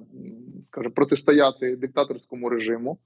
[0.65, 2.97] скажімо, протистояти диктаторському режиму,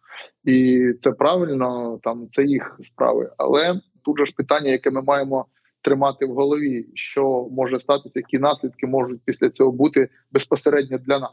[0.43, 3.32] і це правильно, там це їх справи.
[3.38, 5.45] Але тут же ж питання, яке ми маємо
[5.82, 11.32] тримати в голові, що може статися, які наслідки можуть після цього бути безпосередньо для нас.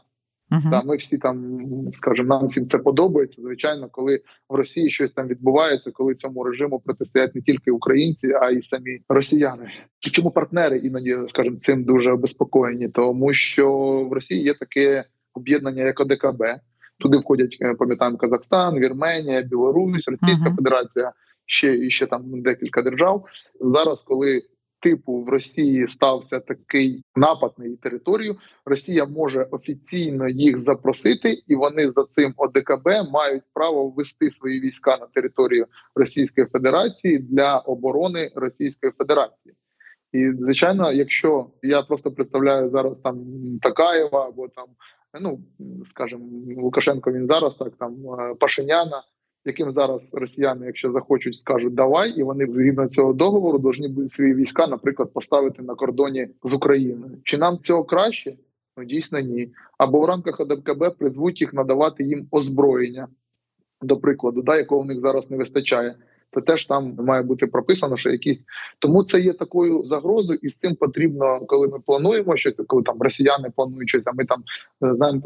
[0.51, 0.71] Uh-huh.
[0.71, 1.59] Та ми всі там
[1.93, 3.41] скажімо, нам всім це подобається.
[3.41, 8.51] Звичайно, коли в Росії щось там відбувається, коли цьому режиму протистоять не тільки українці, а
[8.51, 9.69] й самі росіяни.
[9.99, 12.89] Чому партнери іноді скажімо, цим дуже обеспокоєні?
[12.89, 13.69] Тому що
[14.09, 16.43] в Росії є таке об'єднання, як ОДКБ.
[16.99, 20.55] Туди входять е, пам'ятаємо Казахстан, Вірменія, Білорусь, Російська uh-huh.
[20.55, 21.11] Федерація.
[21.45, 23.25] Ще і ще там декілька держав
[23.59, 24.41] зараз, коли
[24.81, 31.55] типу в Росії стався такий напад на її територію, Росія може офіційно їх запросити, і
[31.55, 35.65] вони за цим ОДКБ мають право ввести свої війська на територію
[35.95, 39.55] Російської Федерації для оборони Російської Федерації.
[40.11, 43.25] І звичайно, якщо я просто представляю зараз там
[43.61, 44.65] Такаєва або там,
[45.21, 45.39] ну
[45.89, 46.25] скажімо,
[46.61, 49.03] Лукашенко, він зараз так там е, Пашиняна
[49.45, 54.67] яким зараз росіяни, якщо захочуть, скажуть давай, і вони згідно цього договору повинні свої війська,
[54.67, 57.17] наприклад, поставити на кордоні з Україною.
[57.23, 58.37] Чи нам цього краще?
[58.77, 59.53] Ну дійсно ні.
[59.77, 63.07] Або в рамках ОДКБ призвуть їх надавати їм озброєння,
[63.81, 65.95] до прикладу, да, якого в них зараз не вистачає
[66.31, 68.43] то теж там має бути прописано, що якісь
[68.79, 73.01] тому це є такою загрозою, і з цим потрібно, коли ми плануємо щось, коли там
[73.01, 74.43] росіяни планують щось, а ми там
[74.83, 75.21] е, знаємо,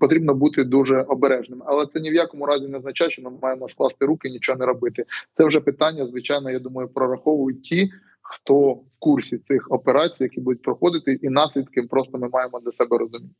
[0.00, 1.64] потрібно бути дуже обережними.
[1.68, 4.66] Але це ні в якому разі не означає, що ми маємо скласти руки, нічого не
[4.66, 5.04] робити.
[5.34, 6.50] Це вже питання, звичайно.
[6.50, 7.90] Я думаю, прораховують ті.
[8.28, 12.98] Хто в курсі цих операцій, які будуть проходити, і наслідки просто ми маємо для себе
[12.98, 13.34] розуміти.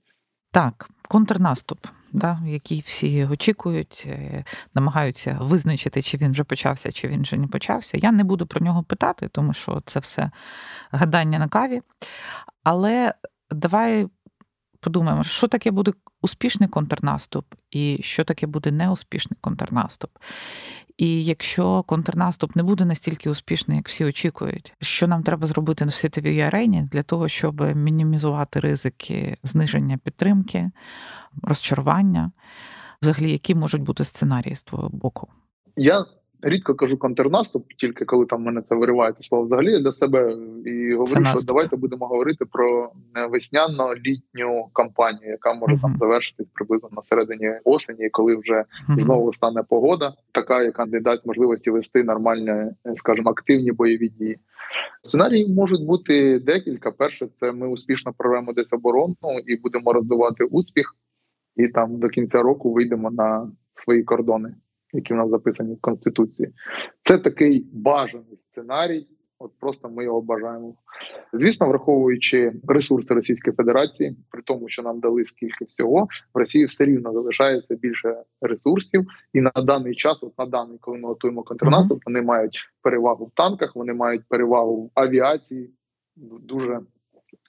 [0.56, 7.22] Так, контрнаступ, да, який всі очікують, е, намагаються визначити, чи він вже почався, чи він
[7.22, 7.98] вже не почався.
[7.98, 10.30] Я не буду про нього питати, тому що це все
[10.90, 11.82] гадання на каві.
[12.62, 13.14] Але
[13.50, 14.08] давай
[14.80, 15.92] подумаємо, що таке буде
[16.22, 20.10] успішний контрнаступ, і що таке буде неуспішний контрнаступ.
[20.96, 25.90] І якщо контрнаступ не буде настільки успішний, як всі очікують, що нам треба зробити на
[25.90, 30.70] світовій арені для того, щоб мінімізувати ризики зниження підтримки,
[31.42, 32.32] розчарування,
[33.02, 35.28] взагалі, які можуть бути сценарії з твого боку?
[35.76, 36.04] Я
[36.42, 40.94] рідко кажу контрнаступ, тільки коли там мене це виривається слово взагалі я для себе і
[40.94, 45.80] говорю, що давайте будемо говорити про е, весняно-літню кампанію, яка може uh-huh.
[45.80, 49.00] там завершитись приблизно на середині осені, коли вже uh-huh.
[49.00, 54.38] знову стане погода, така яка не дасть можливості вести нормальні, е, скажімо, активні бойові дії.
[55.02, 56.90] Сценарії можуть бути декілька.
[56.90, 60.96] Перше, це ми успішно прорвемо десь оборону і будемо розвивати успіх,
[61.56, 63.50] і там до кінця року вийдемо на
[63.84, 64.54] свої кордони
[64.96, 66.52] які в нас записані в конституції.
[67.02, 69.06] Це такий бажаний сценарій.
[69.38, 70.74] От просто ми його бажаємо.
[71.32, 76.84] Звісно, враховуючи ресурси Російської Федерації, при тому, що нам дали скільки всього, в Росії все
[76.84, 82.02] рівно залишається більше ресурсів, і на даний час, от на даний, коли ми готуємо контрнаступ,
[82.06, 85.70] вони мають перевагу в танках, вони мають перевагу в авіації.
[86.40, 86.80] Дуже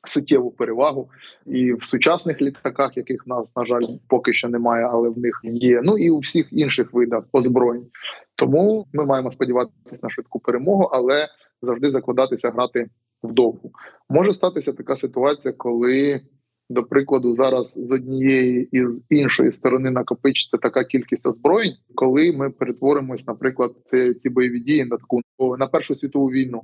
[0.08, 1.10] суттєву перевагу
[1.46, 5.42] і в сучасних літаках, яких в нас на жаль поки що немає, але в них
[5.44, 5.82] є.
[5.84, 7.88] Ну і у всіх інших видах озброєнь.
[8.36, 11.28] Тому ми маємо сподіватися на швидку перемогу, але
[11.62, 12.90] завжди закладатися грати
[13.24, 13.72] вдовгу.
[14.10, 16.22] Може статися така ситуація, коли.
[16.70, 22.50] До прикладу, зараз з однієї і з іншої сторони накопичиться така кількість озброєнь, коли ми
[22.50, 23.72] перетворимось, наприклад,
[24.18, 25.22] ці бойові дії на таку
[25.58, 26.62] на першу світову війну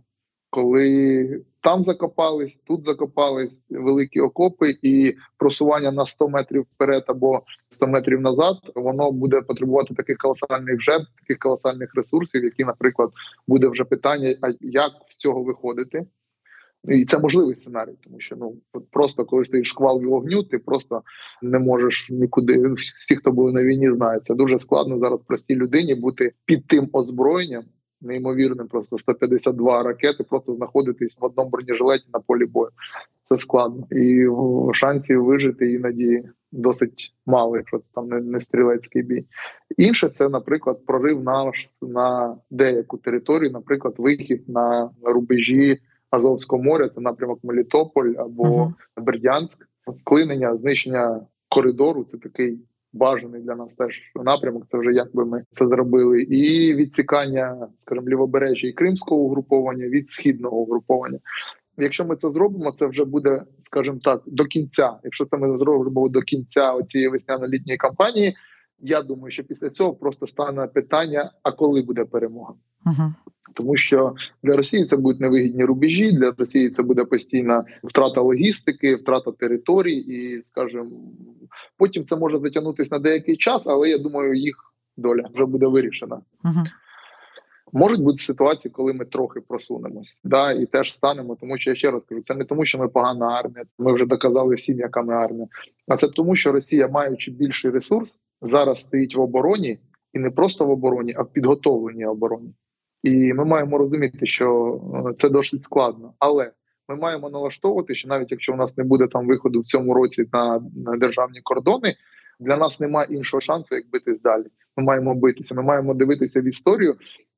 [0.53, 7.87] коли там закопались, тут закопались великі окопи, і просування на 100 метрів вперед або 100
[7.87, 13.09] метрів назад, воно буде потребувати таких колосальних жертв, таких колосальних ресурсів, які, наприклад,
[13.47, 16.05] буде вже питання: а як з цього виходити?
[16.87, 18.55] І це можливий сценарій, тому що ну
[18.91, 21.01] просто коли стоїть шквал вогню, ти просто
[21.41, 22.73] не можеш нікуди.
[22.73, 26.89] Всі, хто були на війні, знають, це дуже складно зараз простій людині бути під тим
[26.93, 27.63] озброєнням,
[28.03, 32.69] неймовірним, просто 152 ракети, просто знаходитись в одному бронежилеті на полі бою.
[33.29, 34.27] Це складно, і
[34.73, 39.25] шансів вижити іноді досить мало, якщо це там не, не стрілецький бій.
[39.77, 47.01] Інше це, наприклад, прорив наш на деяку територію, наприклад, вихід на рубежі Азовського моря, це
[47.01, 48.73] напрямок Мелітополь або uh-huh.
[49.03, 52.03] Бердянськ, вклинення, знищення коридору.
[52.03, 52.59] Це такий
[52.93, 54.63] бажаний для нас теж напрямок.
[54.71, 60.09] Це вже як би ми це зробили, і відсікання, скажімо, лівобережжя і кримського угруповання від
[60.09, 61.19] східного угруповання.
[61.77, 64.93] Якщо ми це зробимо, це вже буде, скажімо так, до кінця.
[65.03, 68.35] Якщо це ми зробимо до кінця цієї весняно-літньої кампанії,
[68.83, 72.53] я думаю, що після цього просто стане питання: а коли буде перемога?
[72.85, 73.13] Угу.
[73.53, 76.11] Тому що для Росії це будуть невигідні рубежі.
[76.11, 80.91] Для Росії це буде постійна втрата логістики, втрата територій, і скажімо,
[81.77, 84.55] потім це може затягнутися на деякий час, але я думаю, їх
[84.97, 86.21] доля вже буде вирішена.
[86.43, 86.63] Угу.
[87.73, 91.35] Можуть бути ситуації, коли ми трохи просунемось, да і теж станемо.
[91.35, 93.65] Тому що я ще раз кажу, це не тому, що ми погана армія.
[93.79, 95.47] Ми вже доказали всім, яка ми армія,
[95.87, 98.09] а це тому, що Росія, маючи більший ресурс,
[98.43, 99.79] зараз стоїть в обороні,
[100.13, 102.53] і не просто в обороні, а в підготовленій обороні.
[103.03, 104.79] І ми маємо розуміти, що
[105.09, 106.51] е, це досить складно, але
[106.89, 110.25] ми маємо налаштовувати, що навіть якщо у нас не буде там виходу в цьому році
[110.33, 111.95] на, на державні кордони,
[112.39, 114.45] для нас немає іншого шансу, як битись далі.
[114.77, 115.55] Ми маємо битися.
[115.55, 116.95] Ми маємо дивитися в історію,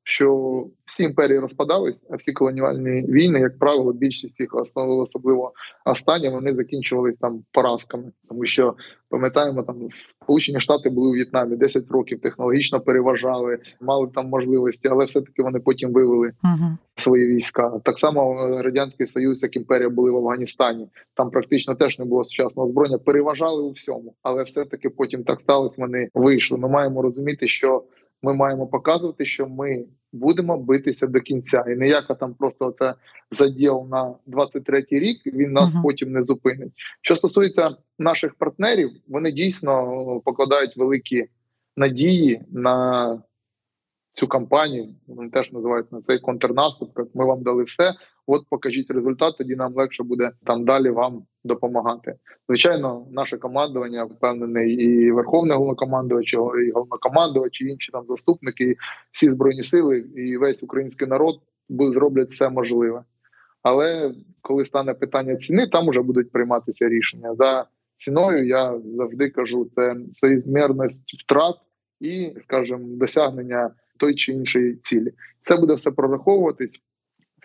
[0.08, 5.52] що всі імперії розпадались, а всі колоніальні війни, як правило, більшість їх основи, особливо
[5.84, 8.74] останні, вони закінчувалися там поразками, тому що
[9.08, 15.04] пам'ятаємо, там Сполучені Штати були у В'єтнамі 10 років, технологічно переважали, мали там можливості, але
[15.04, 17.80] все таки вони потім вивели uh свої війська.
[17.84, 20.88] Так само е, радянський союз, як імперія, були в Афганістані.
[21.14, 25.40] Там практично теж не було сучасного озброєння, переважали у всьому, але все таки потім так
[25.40, 25.74] сталося.
[25.78, 26.58] Вони вийшли.
[26.58, 27.82] Ми маємо розуміти, що
[28.22, 32.94] ми маємо показувати, що ми будемо битися до кінця, і ніяка там просто це
[33.30, 35.26] заділ на 23-й рік.
[35.26, 35.82] Він нас uh-huh.
[35.82, 36.72] потім не зупинить.
[37.00, 41.26] Що стосується наших партнерів, вони дійсно покладають великі
[41.76, 43.22] надії на
[44.12, 44.94] цю кампанію.
[45.06, 46.98] Вони теж називають на цей контрнаступ.
[46.98, 47.94] Як ми вам дали все.
[48.26, 52.14] От покажіть результат, тоді нам легше буде там далі вам допомагати.
[52.48, 58.76] Звичайно, наше командування впевнений, і верховне головнокомандувач, і головнокомандувач, і інші там заступники, і
[59.10, 61.34] всі збройні сили, і весь український народ
[61.68, 63.04] зроблять все можливе.
[63.62, 68.46] Але коли стане питання ціни, там вже будуть прийматися рішення за ціною.
[68.46, 71.56] Я завжди кажу, це соізмірність втрат
[72.00, 75.12] і, скажімо, досягнення той чи іншої цілі.
[75.44, 76.80] Це буде все прораховуватись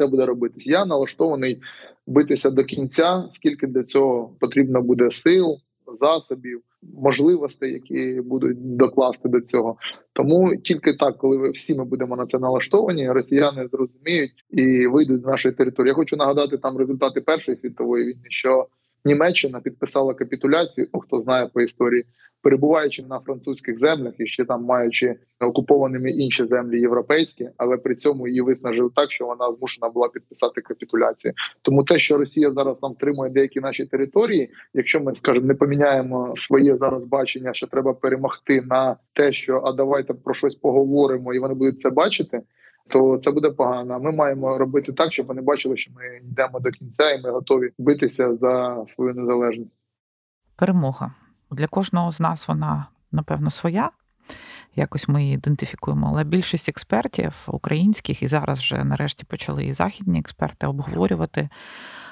[0.01, 0.67] це буде робитись.
[0.67, 1.61] Я налаштований
[2.07, 5.57] битися до кінця, скільки для цього потрібно буде сил,
[6.01, 9.75] засобів, можливостей, які будуть докласти до цього.
[10.13, 15.25] Тому тільки так, коли всі ми будемо на це налаштовані, росіяни зрозуміють і вийдуть з
[15.25, 15.89] нашої території.
[15.89, 18.25] Я хочу нагадати там результати першої світової війни.
[18.29, 18.67] що
[19.05, 20.87] Німеччина підписала капітуляцію.
[20.93, 22.05] Ну хто знає по історії,
[22.41, 28.27] перебуваючи на французьких землях і ще там маючи окупованими інші землі європейські, але при цьому
[28.27, 31.33] її виснажили так, що вона змушена була підписати капітуляцію.
[31.61, 36.33] Тому те, що Росія зараз нам тримує деякі наші території, якщо ми скажімо, не поміняємо
[36.37, 41.39] своє зараз бачення, що треба перемогти на те, що а давайте про щось поговоримо, і
[41.39, 42.41] вони будуть це бачити
[42.91, 43.99] то це буде погано.
[43.99, 47.71] Ми маємо робити так, щоб вони бачили, що ми йдемо до кінця, і ми готові
[47.77, 49.71] битися за свою незалежність.
[50.55, 51.13] Перемога
[51.51, 53.91] для кожного з нас вона напевно своя.
[54.75, 56.07] Якось ми її ідентифікуємо.
[56.07, 61.49] Але більшість експертів українських і зараз вже нарешті почали і західні експерти обговорювати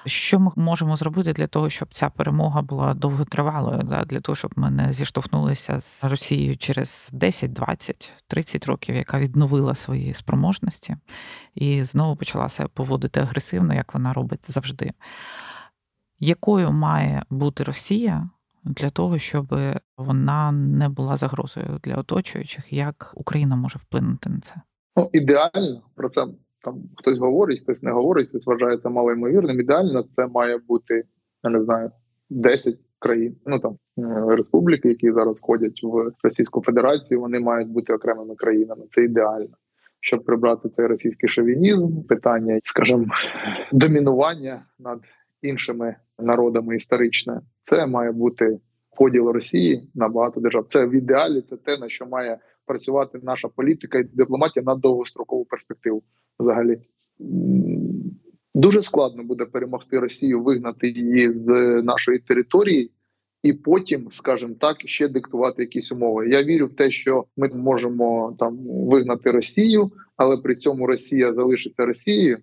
[0.05, 4.71] що ми можемо зробити для того, щоб ця перемога була довготривалою, для того, щоб ми
[4.71, 10.95] не зіштовхнулися з Росією через 10, 20, 30 років, яка відновила свої спроможності
[11.55, 14.91] і знову почала себе поводити агресивно, як вона робить завжди.
[16.19, 18.29] Якою має бути Росія
[18.69, 19.55] для того, щоб
[19.97, 24.55] вона не була загрозою для оточуючих, як Україна може вплинути на це?
[24.95, 26.27] Ну, ідеально про це
[26.63, 29.59] там хтось говорить, хтось не говорить, хтось вважає це малоймовірним.
[29.59, 31.03] Ідеально це має бути,
[31.43, 31.91] я не знаю,
[32.29, 33.35] 10 країн.
[33.45, 38.85] Ну там е, республіки, які зараз входять в Російську Федерацію, вони мають бути окремими країнами.
[38.91, 39.55] Це ідеально.
[40.01, 43.05] Щоб прибрати цей російський шовінізм, питання, скажімо,
[43.71, 44.99] домінування над
[45.41, 48.59] іншими народами історичне, це має бути
[48.97, 50.67] поділ Росії на багато держав.
[50.69, 55.45] Це в ідеалі, це те на що має працювати наша політика і дипломатія на довгострокову
[55.45, 56.03] перспективу
[56.39, 56.77] взагалі.
[58.53, 61.47] Дуже складно буде перемогти Росію, вигнати її з
[61.83, 62.91] нашої території,
[63.43, 66.29] і потім, скажімо так, ще диктувати якісь умови.
[66.29, 71.85] Я вірю в те, що ми можемо там вигнати Росію, але при цьому Росія залишиться
[71.85, 72.37] Росією,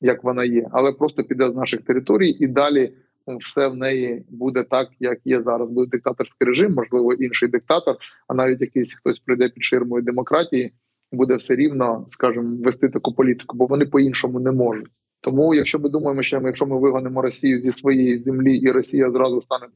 [0.00, 2.92] як вона є, але просто піде з наших територій, і далі
[3.26, 5.70] все в неї буде так, як є зараз.
[5.70, 7.96] Буде диктаторський режим, можливо, інший диктатор,
[8.28, 10.72] а навіть якийсь хтось прийде під ширмою демократії
[11.14, 14.86] буде все рівно, скажімо, вести таку політику, бо вони по-іншому не можуть.
[15.20, 19.10] Тому, якщо ми думаємо, що ми, якщо ми вигонимо Росію зі своєї землі, і Росія
[19.10, 19.66] зразу стане,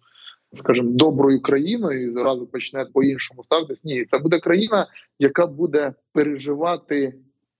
[0.58, 4.86] скажімо, доброю країною і зразу почне по-іншому ставитись, ні, це буде країна,
[5.18, 7.14] яка буде переживати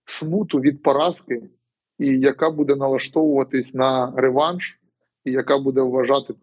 [0.05, 1.41] смуту від поразки,
[1.99, 4.79] і яка буде налаштовуватись на реванш,
[5.25, 6.33] і яка буде вважати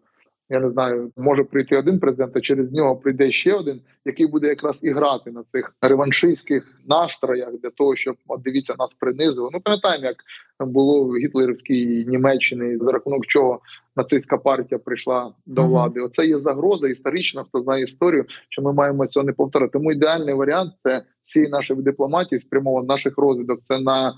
[0.49, 4.47] я не знаю, може прийти один президент, а через нього прийде ще один, який буде
[4.47, 9.49] якраз і грати на цих реваншистських настроях для того, щоб от дивіться, нас принизили.
[9.53, 10.17] Ну пам'ятаємо, як
[10.59, 13.59] було в гітлерівській Німеччині, за рахунок чого
[13.95, 15.99] нацистська партія прийшла до влади.
[15.99, 17.43] Оце є загроза історична.
[17.43, 19.71] Хто знає історію, що ми маємо цього не повторити.
[19.73, 23.59] Тому ідеальний варіант це всі наші дипломатії спрямовано наших розвідок.
[23.67, 24.13] Це на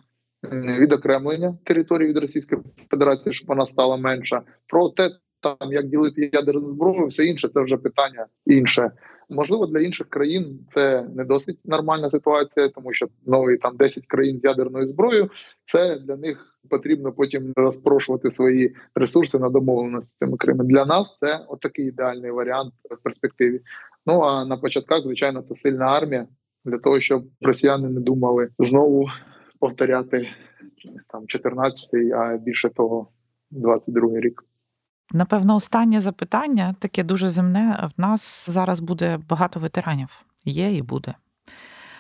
[0.54, 2.62] відокремлення території від Російської
[2.92, 4.42] Федерації, щоб вона стала менша.
[4.68, 5.10] Про те,
[5.42, 8.92] там як ділити ядерну зброю, все інше це вже питання інше.
[9.30, 14.40] Можливо, для інших країн це не досить нормальна ситуація, тому що нові там 10 країн
[14.40, 15.30] з ядерною зброєю.
[15.66, 20.64] Це для них потрібно потім розпрошувати свої ресурси на домовленості з цими.
[20.64, 23.62] Для нас це отакий ідеальний варіант в перспективі.
[24.06, 26.28] Ну а на початках, звичайно, це сильна армія
[26.66, 29.08] для того, щоб росіяни не думали знову
[29.60, 30.30] повторяти
[31.08, 33.08] там 14-й, а більше того,
[33.52, 34.44] 22-й рік.
[35.12, 37.90] Напевно, останнє запитання таке дуже земне.
[37.98, 40.10] В нас зараз буде багато ветеранів.
[40.46, 41.16] Є і буде.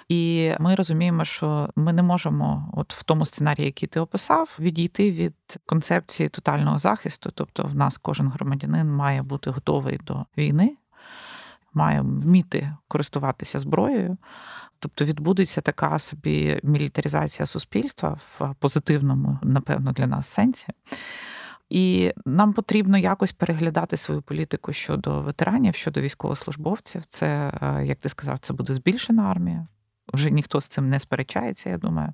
[0.10, 5.12] І ми розуміємо, що ми не можемо, от в тому сценарії, який ти описав, відійти
[5.12, 5.36] від
[5.66, 7.32] концепції тотального захисту.
[7.36, 10.78] Тобто, в нас кожен громадянин має бути готовий до війни,
[11.74, 14.18] має вміти користуватися зброєю.
[14.80, 20.68] Тобто відбудеться така собі мілітаризація суспільства в позитивному, напевно, для нас сенсі.
[21.70, 27.06] І нам потрібно якось переглядати свою політику щодо ветеранів, щодо військовослужбовців.
[27.10, 29.68] Це, е, як ти сказав, це буде збільшена армія.
[30.14, 32.14] Вже ніхто з цим не сперечається, я думаю.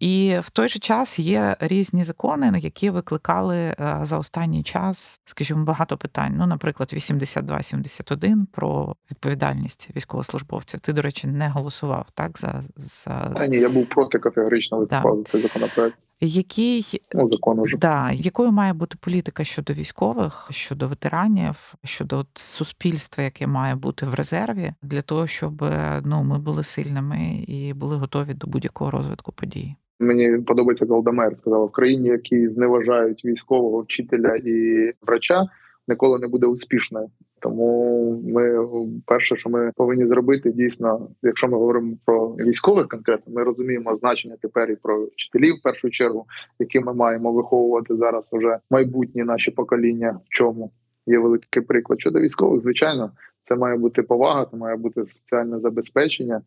[0.00, 5.64] І в той же час є різні закони, які викликали е, за останній час, скажімо,
[5.64, 6.34] багато питань.
[6.36, 10.80] Ну, наприклад, 82-71 про відповідальність військовослужбовців.
[10.80, 15.32] Ти, до речі, не голосував так за за ні, я був проти категорично виступав за
[15.32, 15.98] цей законопроект.
[16.22, 17.76] Який ну, закон уже.
[17.76, 24.06] Да, якою має бути політика щодо військових, щодо ветеранів, щодо от суспільства, яке має бути
[24.06, 25.64] в резерві, для того, щоб
[26.04, 29.76] ну ми були сильними і були готові до будь-якого розвитку подій?
[30.00, 35.46] Мені подобається Голдамер сказала в країні, які зневажають військового вчителя і врача,
[35.88, 37.08] ніколи не буде успішною.
[37.40, 38.68] Тому ми
[39.06, 44.36] перше, що ми повинні зробити, дійсно, якщо ми говоримо про військових конкретно, ми розуміємо значення
[44.42, 46.26] тепер і про вчителів в першу чергу,
[46.58, 48.24] які ми маємо виховувати зараз.
[48.30, 50.20] Уже майбутні наші покоління.
[50.24, 50.72] В чому
[51.06, 53.12] є великий приклад щодо військових, звичайно,
[53.48, 56.42] це має бути повага, це має бути соціальне забезпечення,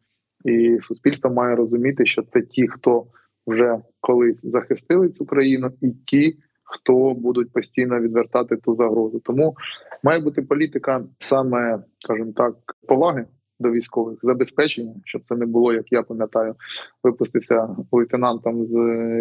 [0.45, 3.05] і суспільство має розуміти, що це ті, хто
[3.47, 9.19] вже колись захистили цю країну, і ті хто будуть постійно відвертати ту загрозу.
[9.19, 9.55] Тому
[10.03, 12.55] має бути політика саме, скажімо так,
[12.87, 13.25] поваги
[13.59, 16.55] до військових забезпечення, щоб це не було, як я пам'ятаю,
[17.03, 18.73] випустився лейтенантом з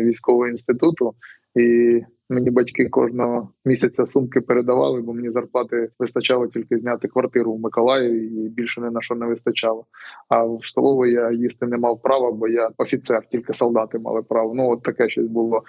[0.05, 1.15] військового інституту,
[1.55, 2.01] і
[2.33, 8.27] мені батьки кожного місяця сумки передавали, бо мені зарплати вистачало тільки зняти квартиру в Миколаєві
[8.27, 9.87] і більше ні на що не вистачало.
[10.29, 14.55] А в столову я їсти не мав права, бо я офіцер, тільки солдати мали право.
[14.55, 15.63] Ну от таке щось було.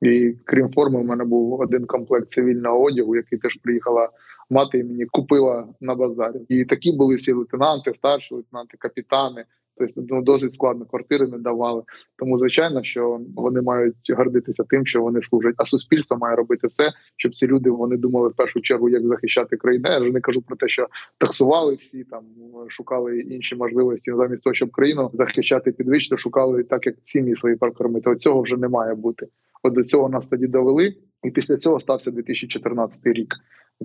[0.00, 4.08] І крім форми, у мене був один комплект цивільного одягу, який теж приїхала
[4.50, 6.40] мати і мені купила на базарі.
[6.48, 9.44] І такі були всі лейтенанти, старші лейтенанти, капітани.
[9.76, 11.82] Тобто ну, досить складно квартири не давали.
[12.18, 15.54] Тому звичайно, що вони мають гордитися тим, що вони служать.
[15.56, 19.56] А суспільство має робити все, щоб ці люди вони думали в першу чергу, як захищати
[19.56, 19.84] країну.
[19.88, 22.24] Я вже не кажу про те, що таксували всі там,
[22.68, 28.10] шукали інші можливості замість того, щоб країну захищати підвищити, шукали так, як сім'ї свої прокормити.
[28.10, 29.26] От цього вже не має бути.
[29.62, 33.34] От до цього нас тоді довели, і після цього стався 2014 рік,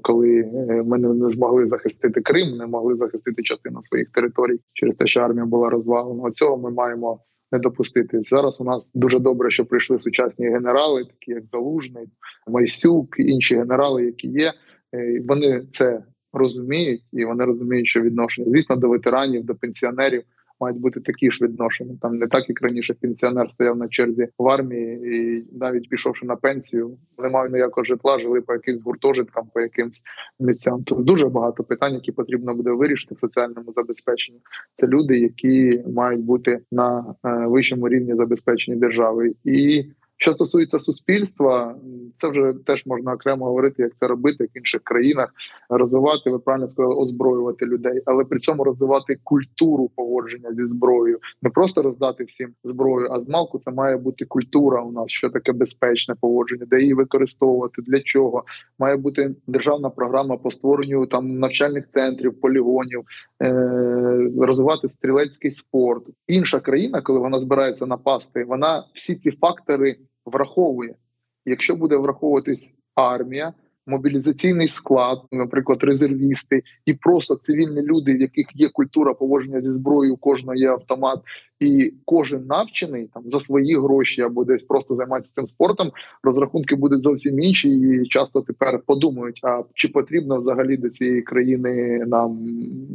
[0.02, 5.08] коли е, ми не змогли захистити Крим, не могли захистити частину своїх територій через те,
[5.08, 6.32] що армія була розвалена.
[6.32, 7.20] Цього ми маємо
[7.52, 8.24] не допустити.
[8.24, 12.08] Зараз у нас дуже добре, що прийшли сучасні генерали, такі як Залужний,
[12.48, 14.54] Майсюк, інші генерали, які є.
[14.96, 20.24] Е, вони це розуміють, і вони розуміють, що відношення звісно до ветеранів, до пенсіонерів
[20.60, 21.98] мають бути такі ж відношення.
[22.02, 26.36] Там не так, як раніше пенсіонер стояв на черзі в армії, і навіть пішовши на
[26.36, 30.02] пенсію, не мав ніякого житла, жили по якимсь гуртожиткам, по якимсь
[30.40, 30.84] місцям.
[30.84, 34.40] Тут дуже багато питань, які потрібно буде вирішити в соціальному забезпеченні.
[34.76, 39.86] Це люди, які мають бути на е, вищому рівні забезпечені держави і.
[40.22, 41.76] Що стосується суспільства,
[42.22, 45.34] це вже теж можна окремо говорити, як це робити як в інших країнах,
[45.70, 51.50] розвивати, ви правильно сказали, озброювати людей, але при цьому розвивати культуру поводження зі зброєю, не
[51.50, 54.82] просто роздати всім зброю, а з малку це має бути культура.
[54.82, 58.44] У нас що таке безпечне поводження, де її використовувати, для чого
[58.80, 63.02] має бути державна програма по створенню там навчальних центрів, полігонів,
[63.42, 66.04] е- розвивати стрілецький спорт.
[66.28, 69.96] Інша країна, коли вона збирається напасти, вона всі ці фактори
[70.26, 70.96] враховує.
[71.46, 73.54] Якщо буде враховуватись армія,
[73.90, 80.14] мобілізаційний склад, наприклад, резервісти, і просто цивільні люди, в яких є культура поводження зі зброєю,
[80.14, 81.20] у кожного є автомат,
[81.60, 85.92] і кожен навчений там за свої гроші або десь просто займається цим спортом.
[86.24, 92.04] Розрахунки будуть зовсім інші, і часто тепер подумають: а чи потрібно взагалі до цієї країни
[92.08, 92.48] нам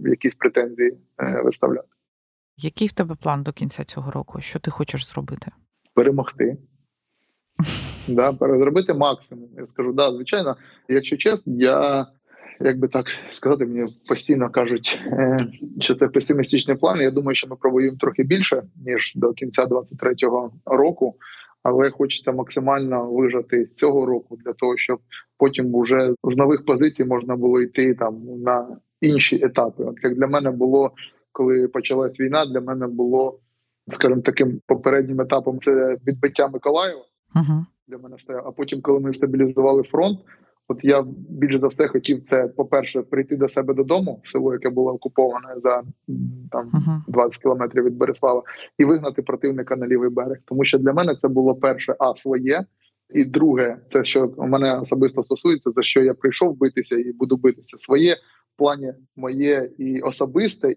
[0.04, 1.88] якісь претензії е, виставляти?
[2.56, 4.40] Який в тебе план до кінця цього року?
[4.40, 5.50] Що ти хочеш зробити?
[5.94, 6.56] Перемогти.
[8.08, 9.48] Да, Зробити максимум.
[9.58, 10.56] Я скажу, да, звичайно,
[10.88, 12.06] якщо чесно, я
[12.60, 15.46] як би так сказати, мені постійно кажуть, е,
[15.80, 17.00] що це песимістичний план.
[17.00, 21.14] Я думаю, що ми провоюємо трохи більше ніж до кінця 23-го року.
[21.62, 24.98] Але хочеться максимально вижати з цього року для того, щоб
[25.38, 29.84] потім вже з нових позицій можна було йти там на інші етапи.
[29.84, 30.92] От як для мене було,
[31.32, 33.38] коли почалась війна, для мене було,
[33.88, 37.04] скажімо, таким попереднім етапом це відбиття Миколаєва.
[37.34, 37.64] Uh-huh.
[37.88, 38.46] Для мене стояв.
[38.46, 40.18] А потім, коли ми стабілізували фронт,
[40.68, 44.92] от я більш за все хотів це, по-перше, прийти до себе додому, село, яке було
[44.92, 45.82] окуповане за
[46.50, 47.00] там uh-huh.
[47.08, 48.42] 20 кілометрів від Береслава,
[48.78, 50.38] і вигнати противника на лівий берег.
[50.44, 52.64] Тому що для мене це було перше, а своє.
[53.10, 57.78] І друге, це що мене особисто стосується, за що я прийшов битися і буду битися
[57.78, 58.14] своє
[58.54, 60.74] в плані моє і особисте,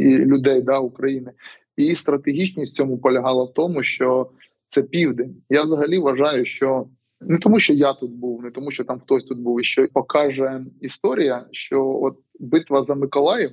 [0.00, 1.32] і людей да України.
[1.76, 4.30] І стратегічність в цьому полягала в тому, що
[4.70, 5.36] це південь.
[5.50, 6.86] Я взагалі вважаю, що
[7.20, 9.88] не тому, що я тут був, не тому, що там хтось тут був, і що
[9.92, 13.50] покаже історія, що от битва за Миколаїв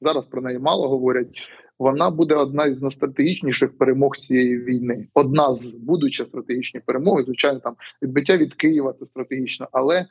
[0.00, 1.48] зараз про неї мало говорять.
[1.78, 5.08] Вона буде одна із найстратегічніших перемог цієї війни.
[5.14, 7.22] Одна з будучи стратегічні перемоги.
[7.22, 10.06] Звичайно, там відбиття від Києва це стратегічно, але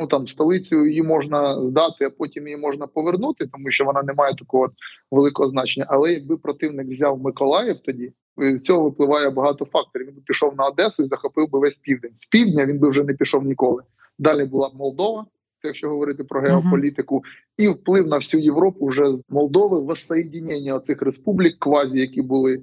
[0.00, 4.12] ну там столицю її можна здати, а потім її можна повернути, тому що вона не
[4.12, 4.70] має такого
[5.10, 5.86] великого значення.
[5.88, 10.06] Але якби противник взяв Миколаїв тоді, з цього випливає багато факторів.
[10.06, 12.12] Він би пішов на Одесу і захопив би весь південь.
[12.18, 13.82] З півдня він би вже не пішов ніколи.
[14.18, 15.26] Далі була б Молдова,
[15.62, 17.64] якщо говорити про геополітику, uh-huh.
[17.64, 22.62] і вплив на всю Європу вже з Молдови воссоєдінення цих республік, квазі, які були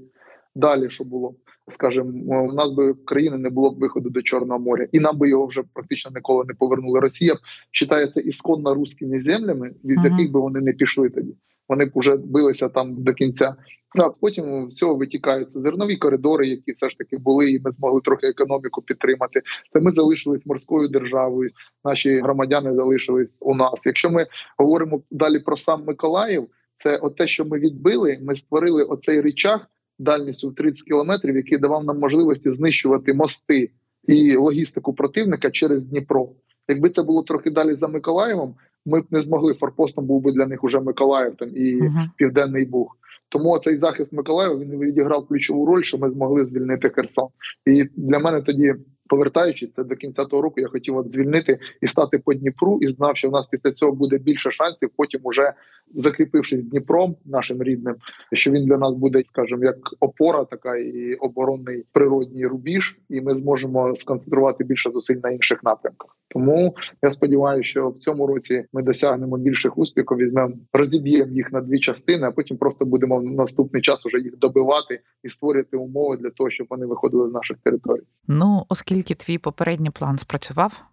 [0.55, 1.35] далі, що було.
[1.71, 5.29] Скажімо, у нас би країни не було б виходу до Чорного моря, і нам би
[5.29, 6.99] його вже практично ніколи не повернули.
[6.99, 7.37] Росія
[7.81, 10.11] вважається ісконно руськими землями, від uh-huh.
[10.11, 11.35] яких би вони не пішли тоді.
[11.69, 13.55] Вони б вже билися там до кінця
[13.95, 18.27] а потім всього витікаються зернові коридори, які все ж таки були, і ми змогли трохи
[18.27, 19.41] економіку підтримати.
[19.73, 21.49] Це ми залишились морською державою.
[21.85, 23.85] Наші громадяни залишились у нас.
[23.85, 24.25] Якщо ми
[24.57, 26.47] говоримо далі про сам Миколаїв,
[26.83, 28.17] це от те, що ми відбили.
[28.21, 29.67] Ми створили оцей речах
[29.99, 33.69] дальністю в 30 кілометрів, який давав нам можливості знищувати мости
[34.07, 36.29] і логістику противника через Дніпро.
[36.67, 40.05] Якби це було трохи далі за Миколаєвом, ми б не змогли форпостом.
[40.05, 42.09] Був би для них уже Миколаїв там і uh-huh.
[42.17, 42.97] Південний Буг.
[43.29, 47.27] Тому цей захист Миколаєва він відіграв ключову роль, що ми змогли звільнити Херсон.
[47.65, 48.75] І для мене тоді.
[49.09, 52.87] Повертаючись це до кінця того року, я хотів от звільнити і стати по Дніпру, і
[52.87, 54.89] знав, що в нас після цього буде більше шансів.
[54.97, 55.53] Потім, уже
[55.95, 57.95] закріпившись Дніпром, нашим рідним,
[58.33, 63.35] що він для нас буде, скажімо, як опора, така і оборонний природній рубіж, і ми
[63.35, 66.17] зможемо сконцентрувати більше зусиль на інших напрямках.
[66.27, 70.17] Тому я сподіваюся, що в цьому році ми досягнемо більших успіхів.
[70.17, 74.37] Візьмемо, розіб'ємо їх на дві частини, а потім просто будемо в наступний час уже їх
[74.37, 78.03] добивати і створювати умови для того, щоб вони виходили з наших територій.
[78.27, 80.83] Ну оскільки твій попередній план спрацював.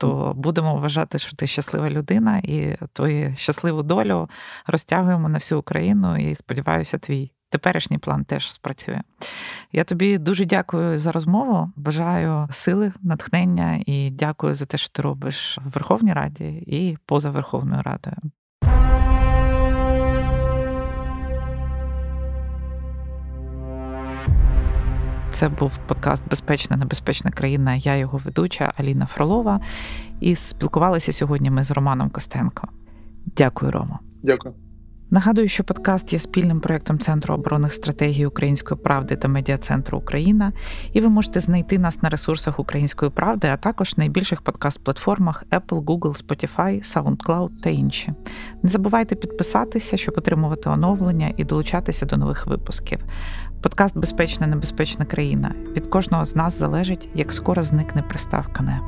[0.00, 4.28] То будемо вважати, що ти щаслива людина, і твою щасливу долю
[4.66, 6.16] розтягуємо на всю Україну.
[6.16, 9.00] І сподіваюся, твій теперішній план теж спрацює.
[9.72, 11.72] Я тобі дуже дякую за розмову.
[11.76, 17.30] Бажаю сили, натхнення і дякую за те, що ти робиш в Верховній Раді і поза
[17.30, 18.16] Верховною Радою.
[25.30, 27.74] Це був подкаст Безпечна небезпечна країна.
[27.74, 29.60] Я його ведуча Аліна Фролова.
[30.20, 32.68] І спілкувалися сьогодні ми з Романом Костенко.
[33.36, 33.98] Дякую, Ромо.
[34.22, 34.54] Дякую.
[35.10, 40.52] Нагадую, що подкаст є спільним проєктом Центру оборонних стратегій Української правди та медіа центру Україна,
[40.92, 46.26] і ви можете знайти нас на ресурсах Української правди, а також найбільших подкаст-платформах Apple, Google,
[46.26, 48.12] Spotify, SoundCloud та інші.
[48.62, 52.98] Не забувайте підписатися, щоб отримувати оновлення і долучатися до нових випусків.
[53.62, 55.54] Подкаст Безпечна небезпечна країна.
[55.76, 58.80] Від кожного з нас залежить, як скоро зникне приставка «не».